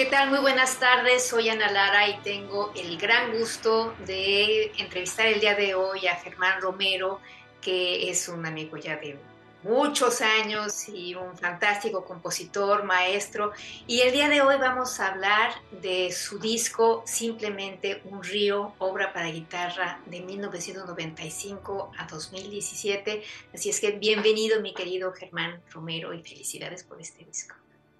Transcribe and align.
¿Qué 0.00 0.06
tal? 0.06 0.30
Muy 0.30 0.38
buenas 0.38 0.80
tardes, 0.80 1.28
soy 1.28 1.50
Ana 1.50 1.70
Lara 1.70 2.08
y 2.08 2.22
tengo 2.22 2.72
el 2.74 2.96
gran 2.96 3.36
gusto 3.36 3.94
de 4.06 4.72
entrevistar 4.78 5.26
el 5.26 5.40
día 5.40 5.54
de 5.54 5.74
hoy 5.74 6.06
a 6.06 6.16
Germán 6.16 6.62
Romero, 6.62 7.20
que 7.60 8.08
es 8.08 8.26
un 8.30 8.46
amigo 8.46 8.78
ya 8.78 8.96
de 8.96 9.18
muchos 9.62 10.22
años 10.22 10.88
y 10.88 11.14
un 11.14 11.36
fantástico 11.36 12.06
compositor, 12.06 12.84
maestro. 12.84 13.52
Y 13.86 14.00
el 14.00 14.12
día 14.12 14.30
de 14.30 14.40
hoy 14.40 14.56
vamos 14.56 14.98
a 15.00 15.08
hablar 15.08 15.52
de 15.70 16.10
su 16.12 16.38
disco 16.38 17.02
Simplemente 17.04 18.00
un 18.06 18.22
río, 18.22 18.72
obra 18.78 19.12
para 19.12 19.26
guitarra 19.26 20.00
de 20.06 20.22
1995 20.22 21.92
a 21.98 22.06
2017. 22.06 23.22
Así 23.52 23.68
es 23.68 23.78
que 23.78 23.90
bienvenido 23.90 24.62
mi 24.62 24.72
querido 24.72 25.12
Germán 25.12 25.60
Romero 25.70 26.14
y 26.14 26.22
felicidades 26.22 26.84
por 26.84 26.98
este 27.02 27.22
disco. 27.22 27.54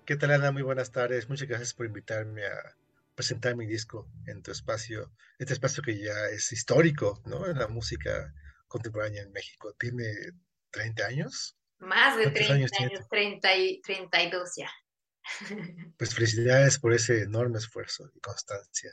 ¿Qué 0.05 0.17
tal, 0.17 0.33
Ana? 0.33 0.51
Muy 0.51 0.63
buenas 0.63 0.91
tardes. 0.91 1.29
Muchas 1.29 1.47
gracias 1.47 1.75
por 1.75 1.87
invitarme 1.87 2.45
a 2.45 2.77
presentar 3.15 3.55
mi 3.55 3.67
disco 3.67 4.09
en 4.27 4.43
tu 4.43 4.51
espacio, 4.51 5.13
este 5.39 5.53
espacio 5.53 5.83
que 5.83 5.99
ya 5.99 6.27
es 6.33 6.51
histórico, 6.53 7.23
¿no? 7.27 7.47
En 7.47 7.59
la 7.59 7.69
música 7.69 8.35
contemporánea 8.67 9.23
en 9.23 9.31
México. 9.31 9.75
Tiene 9.79 10.05
30 10.71 11.07
años. 11.07 11.57
Más 11.79 12.17
de 12.17 12.31
30 12.31 12.55
años, 12.55 12.71
años 12.81 13.09
30 13.09 13.57
y 13.57 13.81
32 13.83 14.51
ya. 14.57 14.71
Pues 15.99 16.15
felicidades 16.15 16.79
por 16.79 16.93
ese 16.93 17.23
enorme 17.23 17.59
esfuerzo 17.59 18.11
y 18.15 18.21
constancia. 18.21 18.91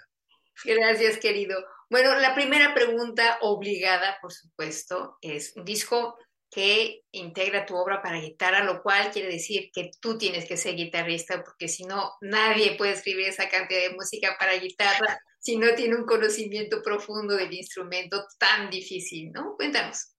Gracias, 0.63 1.17
querido. 1.17 1.63
Bueno, 1.89 2.16
la 2.19 2.35
primera 2.35 2.73
pregunta 2.73 3.38
obligada, 3.41 4.17
por 4.22 4.33
supuesto, 4.33 5.17
es 5.22 5.55
un 5.55 5.63
disco 5.63 6.17
que 6.58 7.03
integra 7.11 7.67
tu 7.67 7.75
obra 7.75 8.02
para 8.02 8.19
guitarra, 8.19 8.63
lo 8.63 8.81
cual 8.81 9.11
quiere 9.11 9.31
decir 9.31 9.69
que 9.72 9.91
tú 10.02 10.17
tienes 10.17 10.47
que 10.47 10.58
ser 10.58 10.75
guitarrista, 10.75 11.44
porque 11.44 11.67
si 11.67 11.83
no, 11.83 12.13
nadie 12.19 12.75
puede 12.75 12.94
escribir 12.94 13.27
esa 13.27 13.47
cantidad 13.47 13.81
de 13.81 13.94
música 13.94 14.36
para 14.39 14.58
guitarra 14.58 15.19
si 15.39 15.55
no 15.55 15.75
tiene 15.75 15.95
un 15.95 16.08
conocimiento 16.08 16.81
profundo 16.81 17.35
del 17.35 17.53
instrumento 17.53 18.25
tan 18.40 18.72
difícil, 18.72 19.31
¿no? 19.31 19.56
Cuéntanos. 19.56 20.16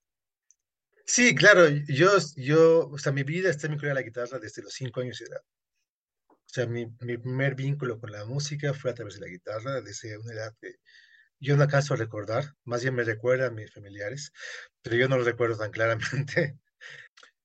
Sí, 1.04 1.34
claro, 1.34 1.66
yo, 1.88 2.12
yo, 2.36 2.88
o 2.88 2.98
sea, 2.98 3.10
mi 3.10 3.24
vida 3.24 3.50
está 3.50 3.66
vinculada 3.66 3.98
a 3.98 4.02
la 4.02 4.06
guitarra 4.06 4.38
desde 4.38 4.62
los 4.62 4.72
cinco 4.72 5.00
años 5.00 5.18
de 5.18 5.24
edad. 5.24 5.42
O 6.28 6.36
sea, 6.46 6.66
mi, 6.66 6.86
mi 7.00 7.18
primer 7.18 7.56
vínculo 7.56 7.98
con 7.98 8.12
la 8.12 8.24
música 8.26 8.72
fue 8.74 8.92
a 8.92 8.94
través 8.94 9.14
de 9.14 9.22
la 9.22 9.26
guitarra, 9.26 9.80
desde 9.80 10.16
una 10.16 10.34
edad 10.34 10.54
de 10.60 10.78
yo 11.40 11.56
no 11.56 11.64
acaso 11.64 11.96
recordar, 11.96 12.56
más 12.64 12.82
bien 12.82 12.94
me 12.94 13.04
recuerdan 13.04 13.54
mis 13.54 13.72
familiares, 13.72 14.32
pero 14.82 14.96
yo 14.96 15.08
no 15.08 15.18
lo 15.18 15.24
recuerdo 15.24 15.58
tan 15.58 15.70
claramente. 15.70 16.58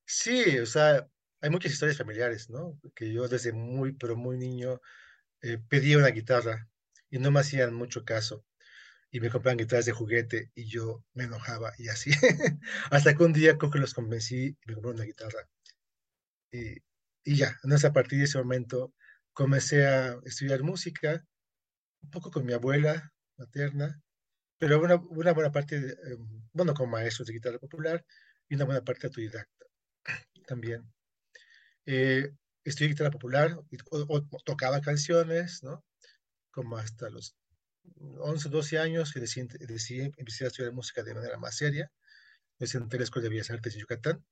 Sí, 0.05 0.59
o 0.59 0.65
sea, 0.65 1.07
hay 1.41 1.49
muchas 1.49 1.71
historias 1.73 1.97
familiares, 1.97 2.49
¿no? 2.49 2.79
Que 2.95 3.13
yo 3.13 3.27
desde 3.27 3.53
muy, 3.53 3.93
pero 3.93 4.15
muy 4.15 4.37
niño 4.37 4.81
eh, 5.41 5.59
pedía 5.69 5.97
una 5.97 6.09
guitarra 6.09 6.69
y 7.09 7.19
no 7.19 7.31
me 7.31 7.41
hacían 7.41 7.73
mucho 7.73 8.05
caso 8.05 8.45
y 9.11 9.19
me 9.21 9.29
compraban 9.29 9.57
guitarras 9.57 9.85
de 9.85 9.93
juguete 9.93 10.51
y 10.55 10.67
yo 10.69 11.05
me 11.13 11.25
enojaba 11.25 11.73
y 11.77 11.89
así. 11.89 12.11
Hasta 12.91 13.15
que 13.15 13.23
un 13.23 13.33
día 13.33 13.57
creo 13.57 13.71
que 13.71 13.79
los 13.79 13.93
convencí 13.93 14.47
y 14.47 14.57
me 14.67 14.75
compraron 14.75 14.97
una 14.97 15.05
guitarra. 15.05 15.49
Y, 16.51 16.77
y 17.23 17.35
ya, 17.37 17.57
entonces 17.63 17.89
a 17.89 17.93
partir 17.93 18.19
de 18.19 18.25
ese 18.25 18.37
momento 18.37 18.93
comencé 19.33 19.85
a 19.85 20.19
estudiar 20.25 20.63
música, 20.63 21.25
un 22.03 22.11
poco 22.11 22.31
con 22.31 22.45
mi 22.45 22.53
abuela, 22.53 23.13
materna, 23.37 24.01
pero 24.57 24.79
una, 24.81 24.95
una 24.95 25.33
buena 25.33 25.51
parte, 25.51 25.75
em, 25.77 26.41
bueno, 26.53 26.73
como 26.73 26.91
maestro 26.91 27.25
de 27.25 27.33
guitarra 27.33 27.59
popular 27.59 28.05
y 28.49 28.55
una 28.55 28.65
buena 28.65 28.83
parte 28.83 29.07
autodidacta 29.07 29.65
también. 30.47 30.93
Eh, 31.85 32.31
estudié 32.63 32.89
guitarra 32.89 33.11
popular 33.11 33.59
y, 33.71 33.77
tocaba 34.45 34.81
canciones, 34.81 35.63
¿no? 35.63 35.83
Como 36.51 36.77
hasta 36.77 37.09
los 37.09 37.35
11, 37.99 38.49
12 38.49 38.79
años 38.79 39.11
que 39.13 39.19
decidí, 39.19 39.47
decidí 39.67 40.11
empezar 40.17 40.45
a 40.45 40.47
estudiar 40.49 40.73
música 40.73 41.03
de 41.03 41.13
manera 41.15 41.37
más 41.37 41.57
seria. 41.57 41.91
Me 42.59 42.67
senté 42.67 42.97
en 42.97 43.01
la 43.01 43.05
Escuela 43.05 43.23
de 43.25 43.29
Bellas 43.31 43.51
Artes 43.51 43.73
de 43.73 43.81
Yucatán. 43.81 44.25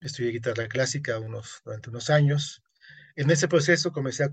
Estudié 0.00 0.32
guitarra 0.32 0.68
clásica 0.68 1.18
unos, 1.18 1.60
durante 1.64 1.90
unos 1.90 2.10
años 2.10 2.62
en 3.20 3.28
ese 3.32 3.48
proceso 3.48 3.90
comencé 3.90 4.22
a, 4.22 4.30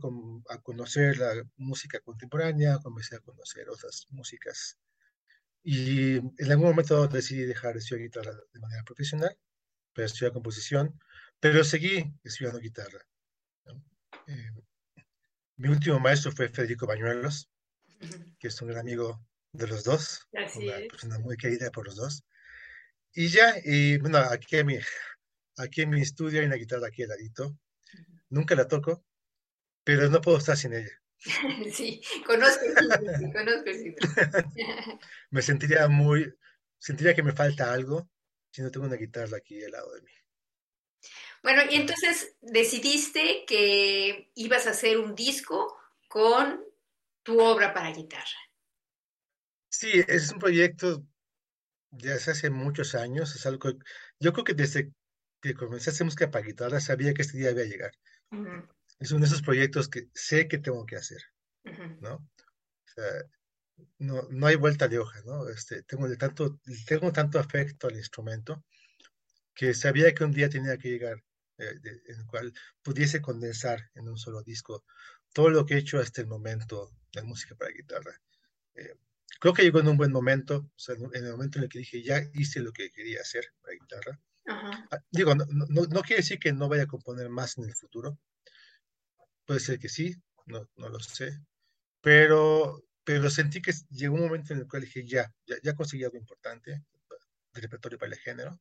conocer 0.62 1.18
la 1.18 1.44
música 1.58 2.00
contemporánea, 2.02 2.78
comencé 2.78 3.16
a 3.16 3.20
conocer 3.20 3.68
otras 3.68 4.06
músicas. 4.12 4.78
Y 5.64 6.18
en 6.18 6.52
algún 6.52 6.68
momento 6.68 7.08
decidí 7.08 7.46
dejar 7.46 7.74
de 7.74 7.80
estudiar 7.80 8.04
guitarra 8.04 8.32
de 8.54 8.60
manera 8.60 8.84
profesional 8.84 9.36
para 9.92 10.06
estudiar 10.06 10.34
composición, 10.34 11.00
pero 11.40 11.64
seguí 11.64 12.14
estudiando 12.24 12.60
guitarra. 12.60 13.00
Eh, 14.28 14.52
mi 15.58 15.70
último 15.70 16.00
maestro 16.00 16.32
fue 16.32 16.50
Federico 16.50 16.86
Bañuelos, 16.86 17.50
que 18.38 18.50
es 18.50 18.62
un 18.62 18.68
gran 18.68 18.82
amigo 18.82 19.20
de 19.52 19.66
los 19.66 19.84
dos, 19.84 20.28
una 20.58 20.76
persona 20.88 21.18
muy 21.18 21.38
querida 21.38 21.72
por 21.72 21.88
los 21.88 21.96
dos. 21.96 22.24
Y 23.14 23.30
ya, 23.30 23.56
y 23.64 23.98
bueno, 23.98 24.20
aquí 24.20 24.58
en 24.58 24.68
mi, 24.68 24.78
aquí 25.58 25.82
en 25.82 25.90
mi 25.90 26.02
estudio 26.02 26.42
hay 26.42 26.46
una 26.46 26.58
guitarra 26.58 26.90
aquí 26.90 27.02
al 27.02 27.10
ladito, 27.10 27.58
nunca 28.30 28.56
la 28.56 28.68
toco, 28.68 29.04
pero 29.84 30.10
no 30.10 30.22
puedo 30.22 30.38
estar 30.38 30.58
sin 30.58 30.74
ella. 30.74 31.02
Sí, 31.74 32.02
conozco 32.26 32.66
el 32.66 33.34
conozco 33.34 33.70
el 33.70 33.96
me 35.32 35.42
sentiría 35.42 35.88
muy, 35.88 36.32
sentiría 36.78 37.16
que 37.16 37.24
me 37.24 37.34
falta 37.34 37.74
algo 37.74 38.10
si 38.52 38.62
no 38.62 38.72
tengo 38.72 38.86
una 38.86 38.96
guitarra 38.96 39.38
aquí 39.38 39.64
al 39.64 39.72
lado 39.72 39.94
de 39.96 40.02
mí. 40.02 40.12
Bueno, 41.44 41.64
y 41.70 41.76
entonces 41.76 42.36
decidiste 42.42 43.46
que 43.46 44.32
ibas 44.36 44.66
a 44.68 44.72
hacer 44.72 44.98
un 44.98 45.14
disco 45.14 45.78
con 46.08 46.64
tu 47.24 47.40
obra 47.40 47.74
para 47.74 47.92
guitarra. 47.92 48.40
Sí, 49.70 50.04
es 50.08 50.32
un 50.32 50.40
proyecto 50.40 51.06
de 51.92 52.14
hace 52.14 52.50
muchos 52.50 52.96
años, 52.96 53.36
es 53.36 53.46
algo, 53.46 53.72
yo 54.20 54.34
creo 54.34 54.46
que 54.46 54.54
desde 54.54 54.92
que 55.42 55.54
comencé 55.54 55.90
a 55.90 55.94
hacer 55.94 56.06
música 56.06 56.32
para 56.32 56.46
guitarra 56.46 56.80
sabía 56.80 57.14
que 57.14 57.22
este 57.22 57.38
día 57.38 57.52
iba 57.52 57.62
a 57.62 57.66
llegar. 57.66 57.92
Es 59.00 59.12
uno 59.12 59.22
de 59.22 59.28
esos 59.28 59.42
proyectos 59.42 59.90
que 59.90 60.10
sé 60.14 60.48
que 60.48 60.58
tengo 60.58 60.86
que 60.86 60.96
hacer, 60.96 61.22
¿no? 62.02 62.16
O 62.16 62.88
sea, 62.88 63.04
no, 64.00 64.28
no 64.30 64.48
hay 64.48 64.56
vuelta 64.56 64.88
de 64.88 65.00
hoja, 65.00 65.22
¿no? 65.26 65.50
Este, 65.50 65.84
tengo, 65.84 66.08
de 66.08 66.18
tanto, 66.18 66.60
tengo 66.88 67.12
tanto 67.12 67.40
afecto 67.40 67.88
al 67.88 67.96
instrumento 67.96 68.64
que 69.54 69.74
sabía 69.74 70.14
que 70.14 70.24
un 70.24 70.32
día 70.32 70.50
tenía 70.50 70.78
que 70.78 70.90
llegar 70.90 71.24
eh, 71.58 71.74
en 72.08 72.20
el 72.20 72.26
cual 72.26 72.54
pudiese 72.82 73.22
condensar 73.22 73.90
en 73.96 74.10
un 74.10 74.18
solo 74.18 74.44
disco 74.44 74.84
todo 75.34 75.50
lo 75.50 75.66
que 75.66 75.76
he 75.76 75.78
hecho 75.78 76.00
hasta 76.00 76.22
el 76.22 76.28
momento 76.28 76.92
de 77.14 77.24
música 77.24 77.56
para 77.56 77.72
guitarra. 77.72 78.22
Eh, 78.76 78.96
creo 79.40 79.54
que 79.54 79.64
llegó 79.64 79.80
en 79.80 79.88
un 79.88 79.98
buen 79.98 80.12
momento, 80.12 80.70
o 80.76 80.80
sea, 80.80 80.96
en 80.96 81.26
el 81.26 81.32
momento 81.32 81.58
en 81.58 81.64
el 81.64 81.70
que 81.70 81.80
dije, 81.80 82.04
ya 82.04 82.22
hice 82.34 82.60
lo 82.60 82.72
que 82.74 82.92
quería 82.92 83.22
hacer 83.22 83.46
para 83.62 83.74
guitarra. 83.74 84.20
Ah, 84.48 85.00
digo, 85.12 85.34
no, 85.36 85.46
no, 85.48 86.02
quiere 86.02 86.22
decir 86.22 86.40
que 86.40 86.54
no 86.54 86.70
vaya 86.70 86.84
a 86.84 86.88
componer 86.88 87.30
más 87.30 87.58
en 87.58 87.66
el 87.66 87.76
futuro. 87.76 88.18
Puede 89.46 89.60
ser 89.60 89.80
que 89.80 89.90
sí, 89.90 90.16
no, 90.46 90.68
lo 90.78 91.00
sé. 91.00 91.40
Pero, 92.02 92.84
pero 93.04 93.30
sentí 93.30 93.62
que 93.62 93.74
llegó 93.90 94.16
un 94.16 94.24
momento 94.24 94.54
en 94.54 94.60
el 94.60 94.68
cual 94.68 94.84
dije, 94.84 95.06
ya, 95.06 95.34
ya, 95.48 95.56
ya 95.64 95.76
conseguí 95.76 96.04
algo 96.04 96.18
importante 96.18 96.84
de 97.54 97.62
repertorio 97.62 97.98
para 97.98 98.14
el 98.14 98.20
género. 98.20 98.60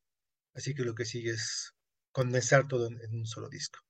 Así 0.55 0.75
que 0.75 0.85
lo 0.85 0.95
que 0.95 1.05
sigue 1.05 1.31
es 1.31 1.75
condensar 2.13 2.69
todo 2.69 2.87
en 2.87 3.15
un 3.15 3.27
solo 3.27 3.49
disco. 3.49 3.81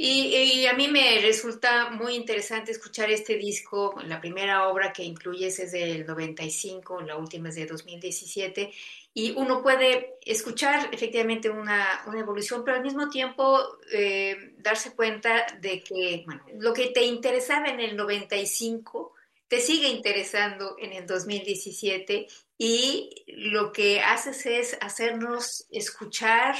Y, 0.00 0.64
a 0.66 0.74
mí 0.74 0.86
me 0.86 1.20
resulta 1.22 1.90
muy 1.90 2.14
interesante 2.14 2.70
escuchar 2.70 3.10
este 3.10 3.36
disco. 3.36 3.96
La 4.04 4.20
primera 4.20 4.68
obra 4.68 4.92
que 4.92 5.02
incluyes 5.02 5.58
es 5.58 5.72
del 5.72 6.06
95, 6.06 7.00
la 7.00 7.16
última 7.16 7.48
es 7.48 7.56
de 7.56 7.66
2017. 7.66 8.70
Y 9.12 9.32
uno 9.32 9.60
puede 9.60 10.14
escuchar 10.24 10.88
efectivamente 10.92 11.50
una, 11.50 12.02
una 12.06 12.20
evolución, 12.20 12.62
pero 12.64 12.76
al 12.76 12.84
mismo 12.84 13.08
tiempo 13.08 13.60
eh, 13.90 14.54
darse 14.58 14.94
cuenta 14.94 15.46
de 15.60 15.82
que 15.82 16.22
bueno, 16.24 16.44
lo 16.60 16.72
que 16.72 16.90
te 16.90 17.02
interesaba 17.02 17.66
en 17.66 17.80
el 17.80 17.96
95 17.96 19.14
te 19.48 19.60
sigue 19.60 19.88
interesando 19.88 20.76
en 20.78 20.92
el 20.92 21.06
2017 21.06 22.28
y 22.56 23.24
lo 23.26 23.72
que 23.72 24.00
haces 24.00 24.46
es 24.46 24.78
hacernos 24.80 25.66
escuchar 25.72 26.54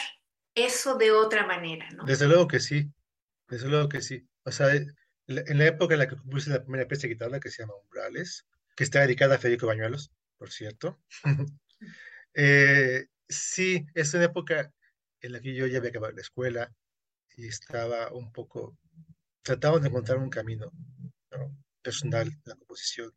eso 0.57 0.97
de 0.97 1.13
otra 1.13 1.47
manera, 1.47 1.89
¿no? 1.91 2.05
Desde 2.05 2.27
luego 2.27 2.49
que 2.49 2.59
sí. 2.59 2.91
Desde 3.49 3.69
luego 3.69 3.89
que 3.89 4.03
sí. 4.03 4.29
O 4.45 4.53
sea, 4.53 4.75
en 4.75 5.59
la 5.59 5.67
época 5.67 5.95
en 5.95 6.01
la 6.01 6.09
que 6.09 6.17
compuse 6.17 6.51
la 6.51 6.63
primera 6.63 6.87
pieza 6.87 7.03
de 7.03 7.15
guitarra, 7.15 7.41
que 7.41 7.51
se 7.51 7.63
llama 7.63 7.75
Umbrales, 7.83 8.47
que 8.77 8.85
está 8.85 9.01
dedicada 9.01 9.35
a 9.35 9.39
Federico 9.39 9.67
Bañuelos, 9.67 10.13
por 10.37 10.51
cierto. 10.51 11.01
eh, 12.35 13.07
sí, 13.29 13.87
es 13.95 14.15
una 14.15 14.25
época 14.25 14.73
en 15.21 15.33
la 15.33 15.41
que 15.41 15.55
yo 15.55 15.67
ya 15.67 15.79
había 15.79 15.91
acabado 15.91 16.13
la 16.13 16.21
escuela 16.21 16.73
y 17.37 17.47
estaba 17.47 18.13
un 18.13 18.33
poco, 18.33 18.79
trataba 19.43 19.79
de 19.79 19.89
encontrar 19.89 20.19
un 20.19 20.31
camino 20.31 20.71
personal 21.83 22.29
en 22.29 22.43
la 22.45 22.57
composición, 22.57 23.13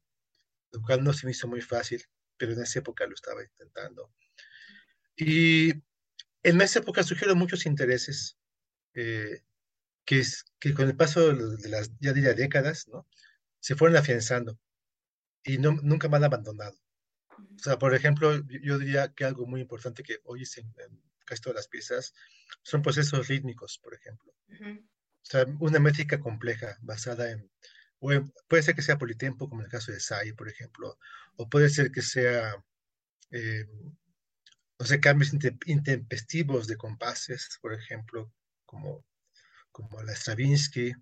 lo 0.72 0.81
cual 0.81 1.04
no 1.04 1.13
se 1.13 1.25
me 1.25 1.31
hizo 1.31 1.48
muy 1.48 1.62
fácil, 1.62 2.04
pero 2.38 2.54
en 2.54 2.62
esa 2.62 2.80
época 2.80 3.06
lo 3.06 3.13
estaba 3.13 3.44
intentando. 3.44 4.13
Y 5.16 5.72
en 6.44 6.62
esa 6.62 6.80
época 6.80 7.04
surgieron 7.04 7.38
muchos 7.38 7.66
intereses. 7.66 8.38
Eh, 8.94 9.44
que, 10.06 10.19
es, 10.19 10.45
que 10.59 10.74
con 10.74 10.88
el 10.88 10.95
paso 10.95 11.33
de 11.33 11.69
las, 11.69 11.92
ya 12.00 12.13
diría, 12.13 12.33
décadas, 12.33 12.88
¿no? 12.88 13.07
Se 13.59 13.75
fueron 13.75 13.98
afianzando 13.98 14.59
y 15.44 15.57
no, 15.57 15.71
nunca 15.83 16.07
han 16.12 16.24
abandonado. 16.24 16.77
O 17.30 17.63
sea, 17.63 17.77
por 17.77 17.95
ejemplo, 17.95 18.33
yo 18.63 18.77
diría 18.77 19.13
que 19.13 19.25
algo 19.25 19.45
muy 19.45 19.62
importante 19.62 20.03
que 20.03 20.19
hoy 20.24 20.44
en, 20.57 20.65
en 20.65 21.01
casi 21.25 21.42
todas 21.42 21.56
las 21.56 21.68
piezas 21.68 22.13
son 22.63 22.81
procesos 22.81 23.27
rítmicos, 23.27 23.80
por 23.81 23.94
ejemplo. 23.94 24.33
O 24.50 25.25
sea, 25.25 25.45
una 25.59 25.80
métrica 25.80 26.19
compleja 26.19 26.77
basada 26.81 27.31
en, 27.31 27.50
puede 28.00 28.63
ser 28.63 28.75
que 28.75 28.81
sea 28.81 28.97
politempo, 28.97 29.47
como 29.47 29.62
en 29.62 29.65
el 29.65 29.71
caso 29.71 29.92
de 29.92 30.00
Sai, 30.00 30.33
por 30.33 30.50
ejemplo, 30.50 30.97
o 31.36 31.47
puede 31.50 31.69
ser 31.69 31.92
que 31.92 32.01
sea, 32.01 32.56
eh, 33.30 33.65
no 34.80 34.86
sé, 34.86 35.00
cambios 35.00 35.31
intempestivos 35.65 36.68
de 36.68 36.77
compases, 36.77 37.59
por 37.62 37.74
ejemplo, 37.74 38.33
como 38.65 39.06
como 39.71 40.01
la 40.03 40.13
Stravinsky. 40.15 40.94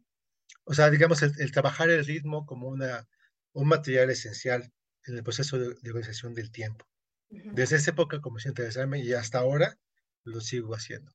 O 0.63 0.73
sea, 0.73 0.89
digamos, 0.89 1.21
el, 1.23 1.51
trabajar 1.51 1.89
el 1.89 2.05
ritmo 2.05 2.45
como 2.45 2.67
una, 2.67 3.07
un 3.53 3.67
material 3.67 4.09
esencial 4.09 4.71
en 5.05 5.17
el 5.17 5.23
proceso 5.23 5.57
de, 5.57 5.75
organización 5.89 6.33
del 6.33 6.51
tiempo. 6.51 6.87
Desde 7.29 7.75
esa 7.75 7.91
época 7.91 8.21
comencé 8.21 8.49
a 8.49 8.51
interesarme 8.51 8.99
y 8.99 9.13
hasta 9.13 9.39
ahora 9.39 9.77
lo 10.23 10.41
sigo 10.41 10.75
haciendo. 10.75 11.11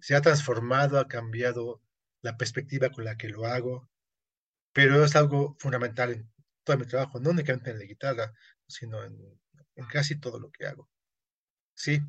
Se 0.00 0.14
ha 0.14 0.20
transformado, 0.20 0.98
ha 0.98 1.08
cambiado 1.08 1.80
la 2.20 2.36
perspectiva 2.36 2.90
con 2.90 3.04
la 3.04 3.16
que 3.16 3.28
lo 3.28 3.46
hago, 3.46 3.88
pero 4.72 5.04
es 5.04 5.14
algo 5.16 5.56
fundamental 5.58 6.12
en 6.12 6.32
todo 6.64 6.78
mi 6.78 6.86
trabajo, 6.86 7.20
no 7.20 7.30
únicamente 7.30 7.70
en 7.70 7.78
la 7.78 7.84
guitarra, 7.84 8.32
sino 8.66 9.04
en, 9.04 9.16
en 9.76 9.86
casi 9.86 10.18
todo 10.18 10.38
lo 10.38 10.50
que 10.50 10.66
hago. 10.66 10.88
Sí, 11.74 12.00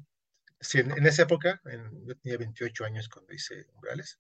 sí 0.59 0.79
en, 0.79 1.05
esa 1.05 1.23
época, 1.23 1.61
en, 1.65 2.05
yo 2.05 2.15
tenía 2.17 2.37
28 2.37 2.85
años 2.85 3.09
cuando 3.09 3.33
hice 3.33 3.67
Umbrales, 3.73 4.19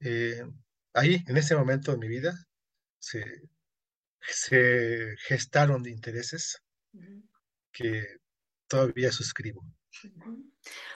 eh, 0.00 0.44
ahí, 0.94 1.24
en 1.26 1.36
ese 1.36 1.56
momento 1.56 1.92
de 1.92 1.98
mi 1.98 2.08
vida, 2.08 2.34
se, 2.98 3.42
se 4.20 5.16
gestaron 5.18 5.86
intereses 5.86 6.62
que 7.72 8.18
todavía 8.66 9.12
suscribo. 9.12 9.64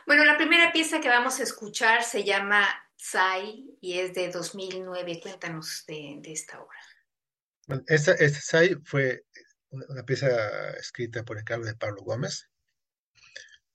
Bueno, 0.07 0.25
la 0.25 0.37
primera 0.37 0.73
pieza 0.73 1.01
que 1.01 1.09
vamos 1.09 1.41
a 1.41 1.43
escuchar 1.43 2.05
se 2.05 2.25
llama 2.25 2.69
Sai 2.97 3.77
y 3.81 3.99
es 3.99 4.15
de 4.15 4.31
2009. 4.31 5.21
Cuéntanos 5.21 5.85
de, 5.87 6.21
esta 6.25 6.61
obra. 6.61 6.79
Bueno, 7.67 7.83
esta, 7.87 8.17
Sai 8.17 8.77
fue 8.85 9.25
una, 9.71 10.05
pieza 10.05 10.71
escrita 10.79 11.25
por 11.25 11.39
el 11.39 11.45
cargo 11.45 11.65
de 11.65 11.75
Pablo 11.75 12.03
Gómez. 12.03 12.49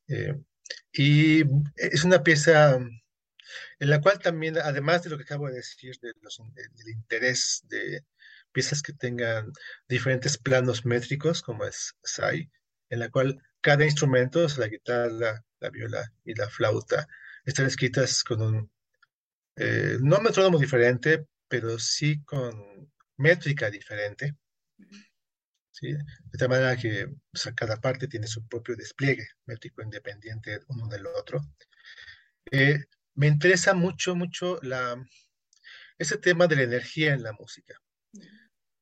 Eh, 0.08 0.34
y 0.94 1.44
es 1.76 2.04
una 2.04 2.24
pieza 2.24 2.80
en 3.80 3.90
la 3.90 4.02
cual 4.02 4.20
también, 4.20 4.58
además 4.58 5.04
de 5.04 5.10
lo 5.10 5.18
que 5.18 5.24
acabo 5.24 5.48
de 5.48 5.56
decir, 5.56 5.96
de 6.02 6.14
del 6.14 6.90
interés 6.90 7.64
de 7.68 8.04
piezas 8.52 8.82
que 8.82 8.94
tengan 8.94 9.52
diferentes 9.88 10.38
planos 10.38 10.86
métricos, 10.86 11.42
como 11.42 11.66
es 11.66 11.96
SAI, 12.04 12.50
en 12.90 13.00
la 13.00 13.10
cual 13.10 13.42
cada 13.62 13.86
instrumento, 13.86 14.48
la 14.58 14.68
guitarra, 14.68 15.44
la 15.60 15.70
viola 15.70 16.12
y 16.24 16.34
la 16.36 16.50
flauta, 16.50 17.08
están 17.46 17.66
escritas 17.66 18.24
con 18.24 18.42
un, 18.42 18.72
eh, 19.56 19.98
no 20.02 20.20
metrónomo 20.22 20.60
diferente, 20.60 21.28
pero 21.48 21.80
sí 21.80 22.24
con 22.24 22.92
métrica 23.18 23.70
diferente. 23.70 24.36
¿sí? 25.72 25.94
De 25.94 26.38
tal 26.38 26.50
manera 26.50 26.76
que 26.78 27.08
cada 27.56 27.78
parte 27.78 28.08
tiene 28.08 28.28
su 28.28 28.48
propio 28.48 28.76
despliegue 28.76 29.28
métrico 29.46 29.82
independiente 29.82 30.60
uno 30.70 30.88
del 30.88 31.08
otro. 31.08 31.42
Eh, 32.52 32.80
me 33.18 33.28
interesa 33.28 33.74
mucho, 33.74 34.16
mucho 34.16 34.60
la, 34.62 34.96
ese 35.98 36.18
tema 36.18 36.48
de 36.48 36.56
la 36.56 36.62
energía 36.62 37.14
en 37.14 37.24
la 37.24 37.34
música. 37.34 37.82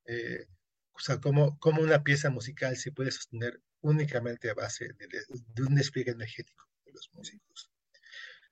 Eh, 0.06 0.46
o 0.92 1.00
sea, 1.00 1.20
cómo, 1.20 1.58
cómo, 1.60 1.82
una 1.82 2.04
pieza 2.04 2.30
musical 2.30 2.76
se 2.76 2.92
puede 2.92 3.12
sostener 3.12 3.62
únicamente 3.82 4.50
a 4.50 4.54
base 4.54 4.90
de, 4.94 5.64
un 5.64 5.76
despliegue 5.76 6.12
energético 6.12 6.68
de 6.86 6.92
los 6.92 7.10
músicos. 7.14 7.72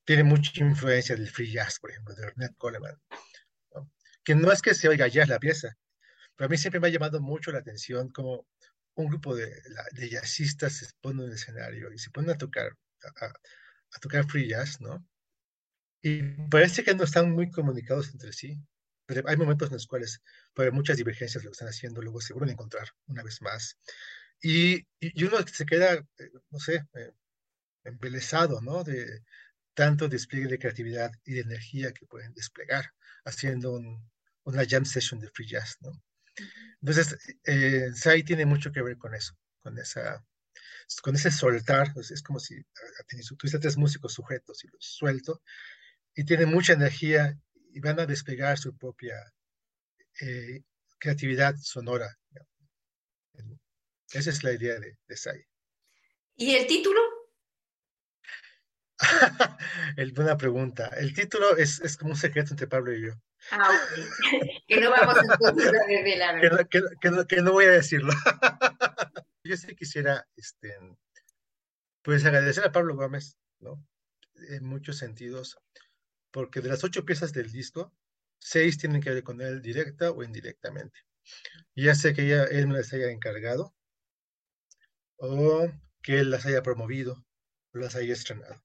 Tiene 0.06 0.24
mucha 0.24 0.63
influencia 0.63 1.15
del 1.15 1.30
free 1.30 1.51
jazz, 1.51 1.80
por 1.80 1.91
ejemplo, 1.91 2.15
de 2.15 2.27
Ernest 2.27 2.56
Coleman, 2.57 3.01
que 4.24 4.36
no 4.36 4.53
es 4.53 4.62
que 4.62 4.74
se 4.74 4.88
oiga 4.88 5.07
jazz 5.07 5.27
la 5.27 5.39
pieza, 5.39 5.77
pero 6.36 6.45
a 6.45 6.50
mí 6.50 6.57
siempre 6.57 6.79
me 6.79 6.88
ha 6.88 6.91
llamado 6.91 7.19
mucho 7.19 7.51
la 7.51 7.59
atención 7.59 8.09
cómo 8.09 8.47
un 8.95 9.07
grupo 9.07 9.36
de, 9.36 9.51
de 9.91 10.09
jazzistas 10.09 10.77
se 10.77 10.88
pone 11.01 11.24
en 11.24 11.29
el 11.29 11.36
escenario 11.36 11.91
y 11.91 11.97
se 11.97 12.09
ponen 12.09 12.31
a 12.31 12.38
tocar, 12.38 12.71
a, 13.19 13.25
a 13.25 14.00
tocar 14.00 14.25
free 14.29 14.47
jazz, 14.47 14.79
¿no? 14.79 15.06
Y 16.03 16.21
parece 16.50 16.83
que 16.83 16.94
no 16.94 17.05
están 17.05 17.31
muy 17.31 17.50
comunicados 17.50 18.11
entre 18.11 18.33
sí, 18.33 18.60
pero 19.05 19.27
hay 19.27 19.38
momentos 19.38 19.69
en 19.69 19.75
los 19.75 19.88
cuales, 19.88 20.22
por 20.53 20.69
muchas 20.74 20.98
divergencias 20.98 21.43
lo 21.43 21.50
que 21.50 21.53
están 21.53 21.69
haciendo, 21.69 22.01
luego 22.01 22.19
se 22.19 22.33
vuelven 22.33 22.50
a 22.50 22.53
encontrar 22.53 22.89
una 23.07 23.24
vez 23.24 23.41
más. 23.41 23.79
Y, 24.41 24.86
y 25.00 25.24
uno 25.24 25.38
se 25.48 25.65
queda, 25.65 25.93
eh, 25.93 26.31
no 26.51 26.60
sé, 26.60 26.86
eh, 26.93 27.12
embelesado, 27.86 28.60
¿no? 28.62 28.83
De 28.83 29.24
tanto 29.74 30.10
despliegue 30.10 30.48
de 30.50 30.60
creatividad 30.60 31.12
y 31.24 31.33
de 31.36 31.41
energía 31.41 31.93
que 31.93 32.05
pueden 32.05 32.33
desplegar 32.33 32.93
haciendo 33.24 33.79
una 34.43 34.65
jam 34.67 34.86
session 34.86 35.22
de 35.22 35.29
free 35.29 35.48
jazz, 35.48 35.77
¿no? 35.81 35.91
Entonces, 36.81 37.17
eh, 37.45 37.91
Sai 37.95 38.24
tiene 38.24 38.45
mucho 38.45 38.72
que 38.74 38.81
ver 38.81 38.98
con 38.98 39.15
eso, 39.15 39.38
con 39.62 39.77
esa 39.77 40.25
con 41.01 41.15
ese 41.15 41.31
soltar, 41.31 41.93
es, 41.98 42.22
como 42.22 42.39
si 42.39 42.62
tuviste 43.38 43.60
tres 43.60 43.77
músicos 43.77 44.13
sujetos 44.13 44.63
y 44.63 44.67
los 44.67 44.86
suelto, 44.86 45.41
y 46.15 46.25
tienen 46.25 46.50
mucha 46.50 46.74
energía 46.74 47.38
y 47.74 47.79
van 47.79 48.00
a 48.00 48.05
despegar 48.05 48.58
su 48.58 48.75
propia 48.77 49.15
eh, 50.22 50.62
creatividad 51.00 51.55
sonora. 51.62 52.17
Esa 54.12 54.29
es 54.29 54.43
la 54.43 54.51
idea 54.51 54.79
de, 54.79 54.98
de 55.08 55.17
Sai. 55.17 55.43
¿Y 56.36 56.55
el 56.55 56.67
título? 56.67 57.00
el, 59.98 60.12
buena 60.12 60.38
pregunta. 60.38 60.88
El 60.98 61.13
título 61.13 61.58
es, 61.58 61.79
es, 61.82 61.98
como 61.98 62.12
un 62.12 62.17
secreto 62.17 62.51
entre 62.51 62.67
Pablo 62.67 62.93
y 62.93 63.08
yo. 63.08 63.13
Ah, 63.51 63.70
ok. 63.70 64.00
que 64.67 64.79
no 64.79 64.91
vamos 64.91 65.15
a 65.17 65.51
revelar. 65.88 66.39
que, 66.41 66.50
no, 66.50 66.58
que, 66.70 66.82
que, 67.01 67.12
no, 67.12 67.27
que 67.27 67.41
no 67.41 67.51
voy 67.53 67.65
a 67.65 67.72
decirlo. 67.72 68.13
yo 69.43 69.58
sí 69.58 69.75
quisiera, 69.75 70.27
este, 70.36 70.77
pues 72.01 72.25
agradecer 72.25 72.65
a 72.65 72.72
Pablo 72.72 72.96
Gómez, 72.96 73.38
¿no? 73.60 73.84
En 74.50 74.65
muchos 74.65 74.98
sentidos, 74.98 75.58
porque 76.34 76.62
de 76.62 76.70
las 76.70 76.84
ocho 76.84 77.06
piezas 77.06 77.32
del 77.32 77.52
disco, 77.52 77.94
seis 78.40 78.80
tienen 78.80 79.02
que 79.02 79.12
ver 79.12 79.24
con 79.24 79.40
él 79.40 79.62
directa 79.62 80.10
o 80.10 80.24
indirectamente. 80.24 81.00
Ya 81.75 81.94
sé 81.94 82.13
que 82.13 82.28
ya 82.28 82.44
él 82.46 82.68
me 82.68 82.74
las 82.80 82.92
haya 82.92 83.12
encargado 83.12 83.74
o 85.18 85.70
que 86.02 86.20
él 86.20 86.32
las 86.32 86.46
haya 86.48 86.63
promovido 86.63 87.24
o 87.74 87.78
las 87.78 87.96
haya 87.96 88.13
estrenado. 88.13 88.62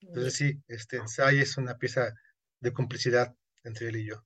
Entonces 0.00 0.34
sí, 0.34 0.62
este 0.68 0.98
ensayo 0.98 1.42
es 1.42 1.56
una 1.56 1.76
pieza 1.76 2.14
de 2.60 2.72
complicidad 2.72 3.36
entre 3.64 3.88
él 3.88 3.96
y 3.96 4.06
yo. 4.06 4.24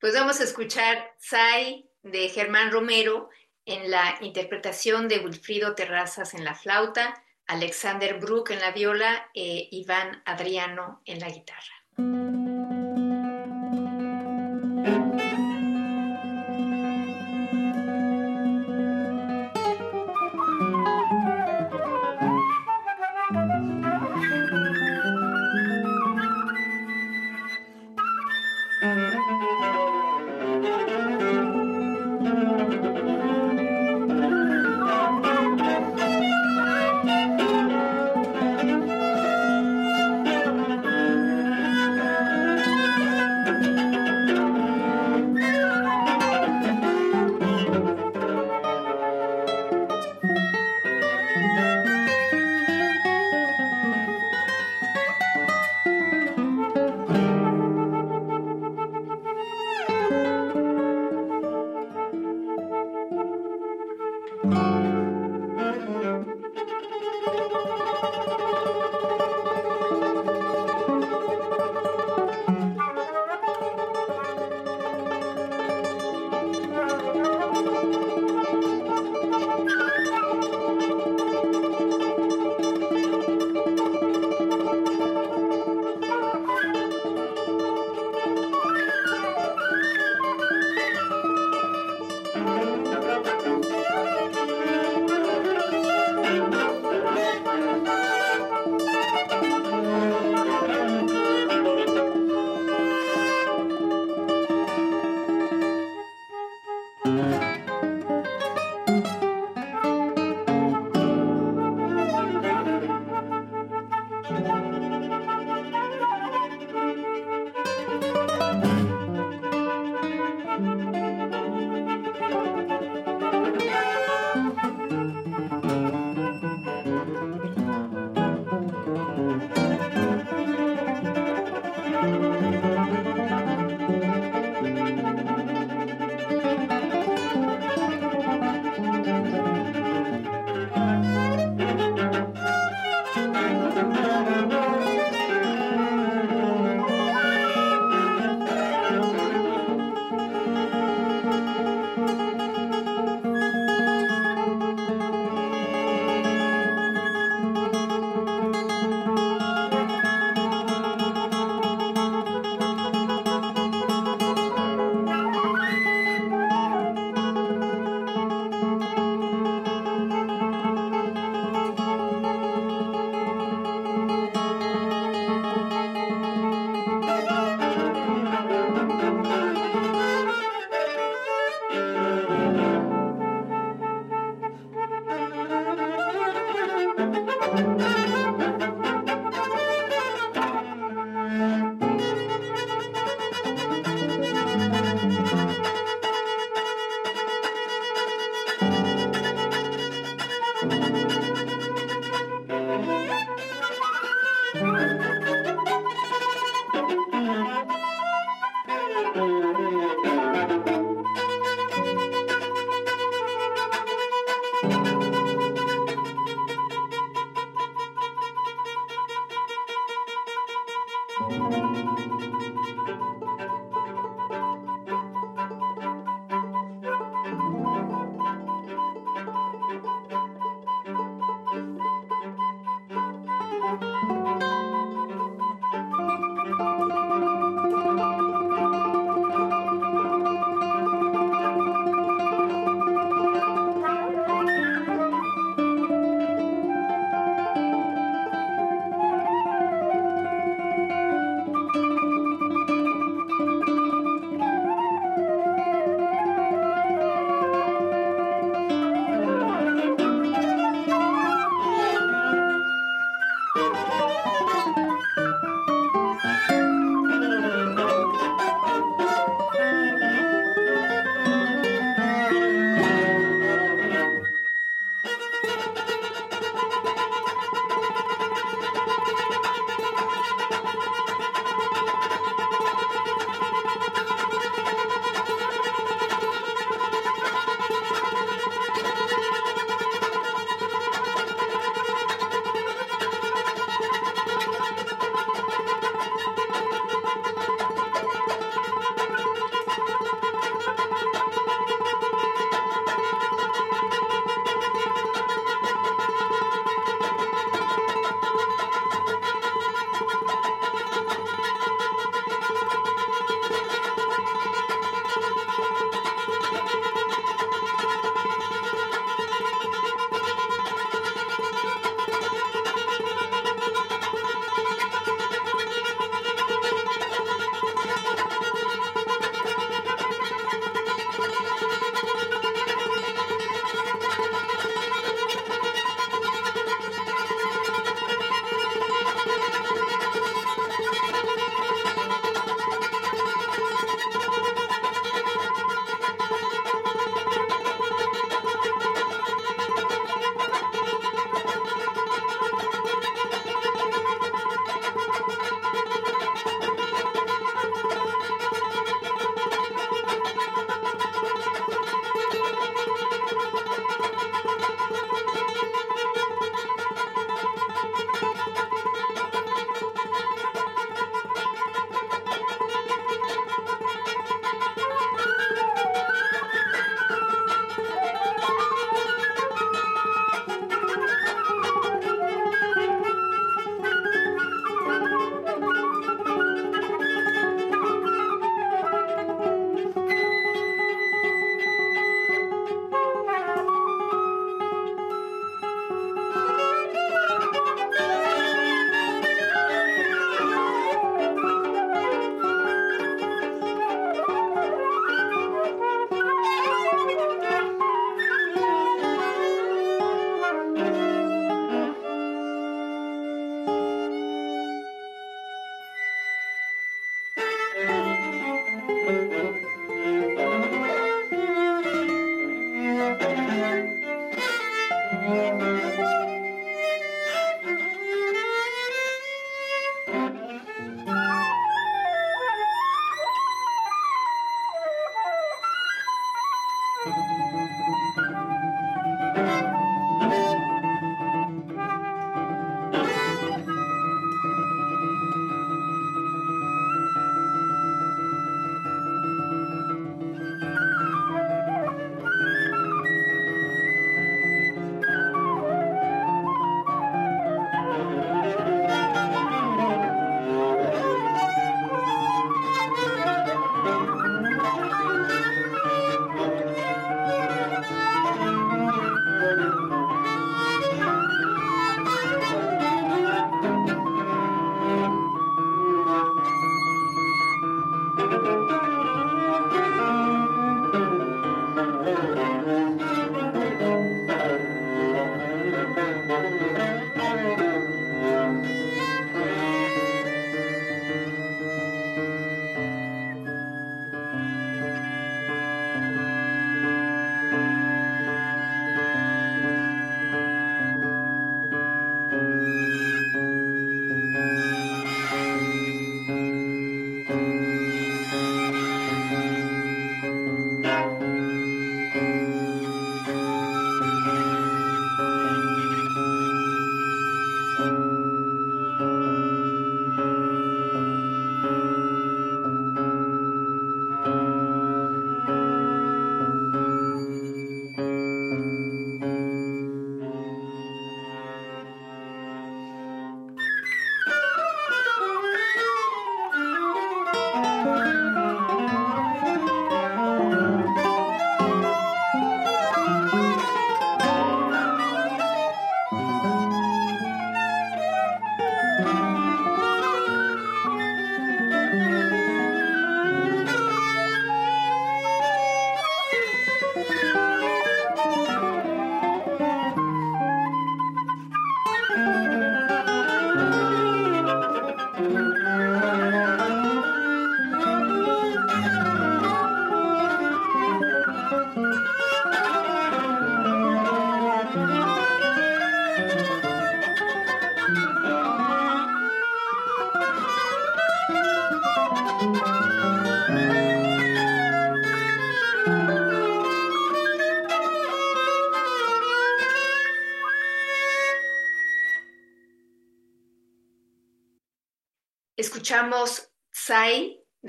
Pues 0.00 0.14
vamos 0.14 0.40
a 0.40 0.44
escuchar 0.44 1.14
Sai 1.18 1.88
de 2.02 2.28
Germán 2.28 2.72
Romero 2.72 3.30
en 3.64 3.90
la 3.90 4.18
interpretación 4.20 5.06
de 5.06 5.20
Wilfrido 5.20 5.76
Terrazas 5.76 6.34
en 6.34 6.44
la 6.44 6.54
flauta, 6.54 7.24
Alexander 7.46 8.18
Brook 8.18 8.50
en 8.50 8.60
la 8.60 8.72
viola 8.72 9.30
e 9.32 9.68
Iván 9.70 10.22
Adriano 10.24 11.02
en 11.04 11.20
la 11.20 11.28
guitarra. 11.28 12.55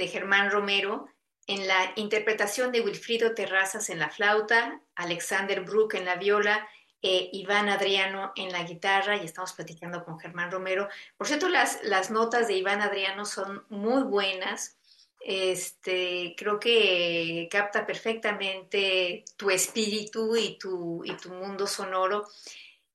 Germán 0.07 0.51
Romero 0.51 1.07
en 1.47 1.65
la 1.65 1.93
interpretación 1.95 2.71
de 2.71 2.81
Wilfrido 2.81 3.33
Terrazas 3.33 3.89
en 3.89 3.99
la 3.99 4.09
flauta, 4.09 4.81
Alexander 4.95 5.61
Brook 5.61 5.95
en 5.95 6.05
la 6.05 6.15
viola 6.15 6.67
e 7.01 7.29
Iván 7.31 7.69
Adriano 7.69 8.33
en 8.35 8.51
la 8.51 8.63
guitarra 8.63 9.15
y 9.15 9.25
estamos 9.25 9.53
platicando 9.53 10.03
con 10.03 10.19
Germán 10.19 10.51
Romero. 10.51 10.89
Por 11.15 11.27
cierto, 11.27 11.47
las, 11.47 11.79
las 11.83 12.11
notas 12.11 12.47
de 12.47 12.57
Iván 12.57 12.81
Adriano 12.81 13.23
son 13.25 13.63
muy 13.69 14.03
buenas. 14.03 14.77
Este, 15.19 16.35
creo 16.37 16.59
que 16.59 17.47
capta 17.49 17.85
perfectamente 17.85 19.23
tu 19.35 19.49
espíritu 19.49 20.35
y 20.35 20.57
tu, 20.57 21.03
y 21.05 21.13
tu 21.13 21.29
mundo 21.29 21.65
sonoro. 21.65 22.27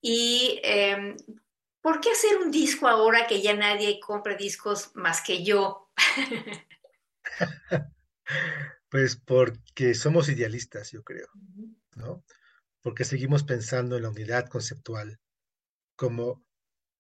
Y 0.01 0.61
eh, 0.63 1.17
¿por 1.81 2.01
qué 2.01 2.11
hacer 2.11 2.39
un 2.39 2.51
disco 2.51 2.89
ahora 2.89 3.27
que 3.27 3.41
ya 3.41 3.55
nadie 3.55 4.01
compra 4.01 4.35
discos 4.35 4.91
más 4.95 5.23
que 5.23 5.43
yo? 5.43 5.89
pues 8.89 9.17
porque 9.17 9.95
somos 9.95 10.29
idealistas, 10.29 10.91
yo 10.93 11.03
creo, 11.03 11.29
¿no? 11.97 12.25
Porque 12.83 13.05
seguimos 13.05 13.45
pensando 13.45 13.97
en 13.97 14.03
la 14.03 14.11
unidad 14.11 14.49
conceptual 14.49 15.21
como, 15.97 16.45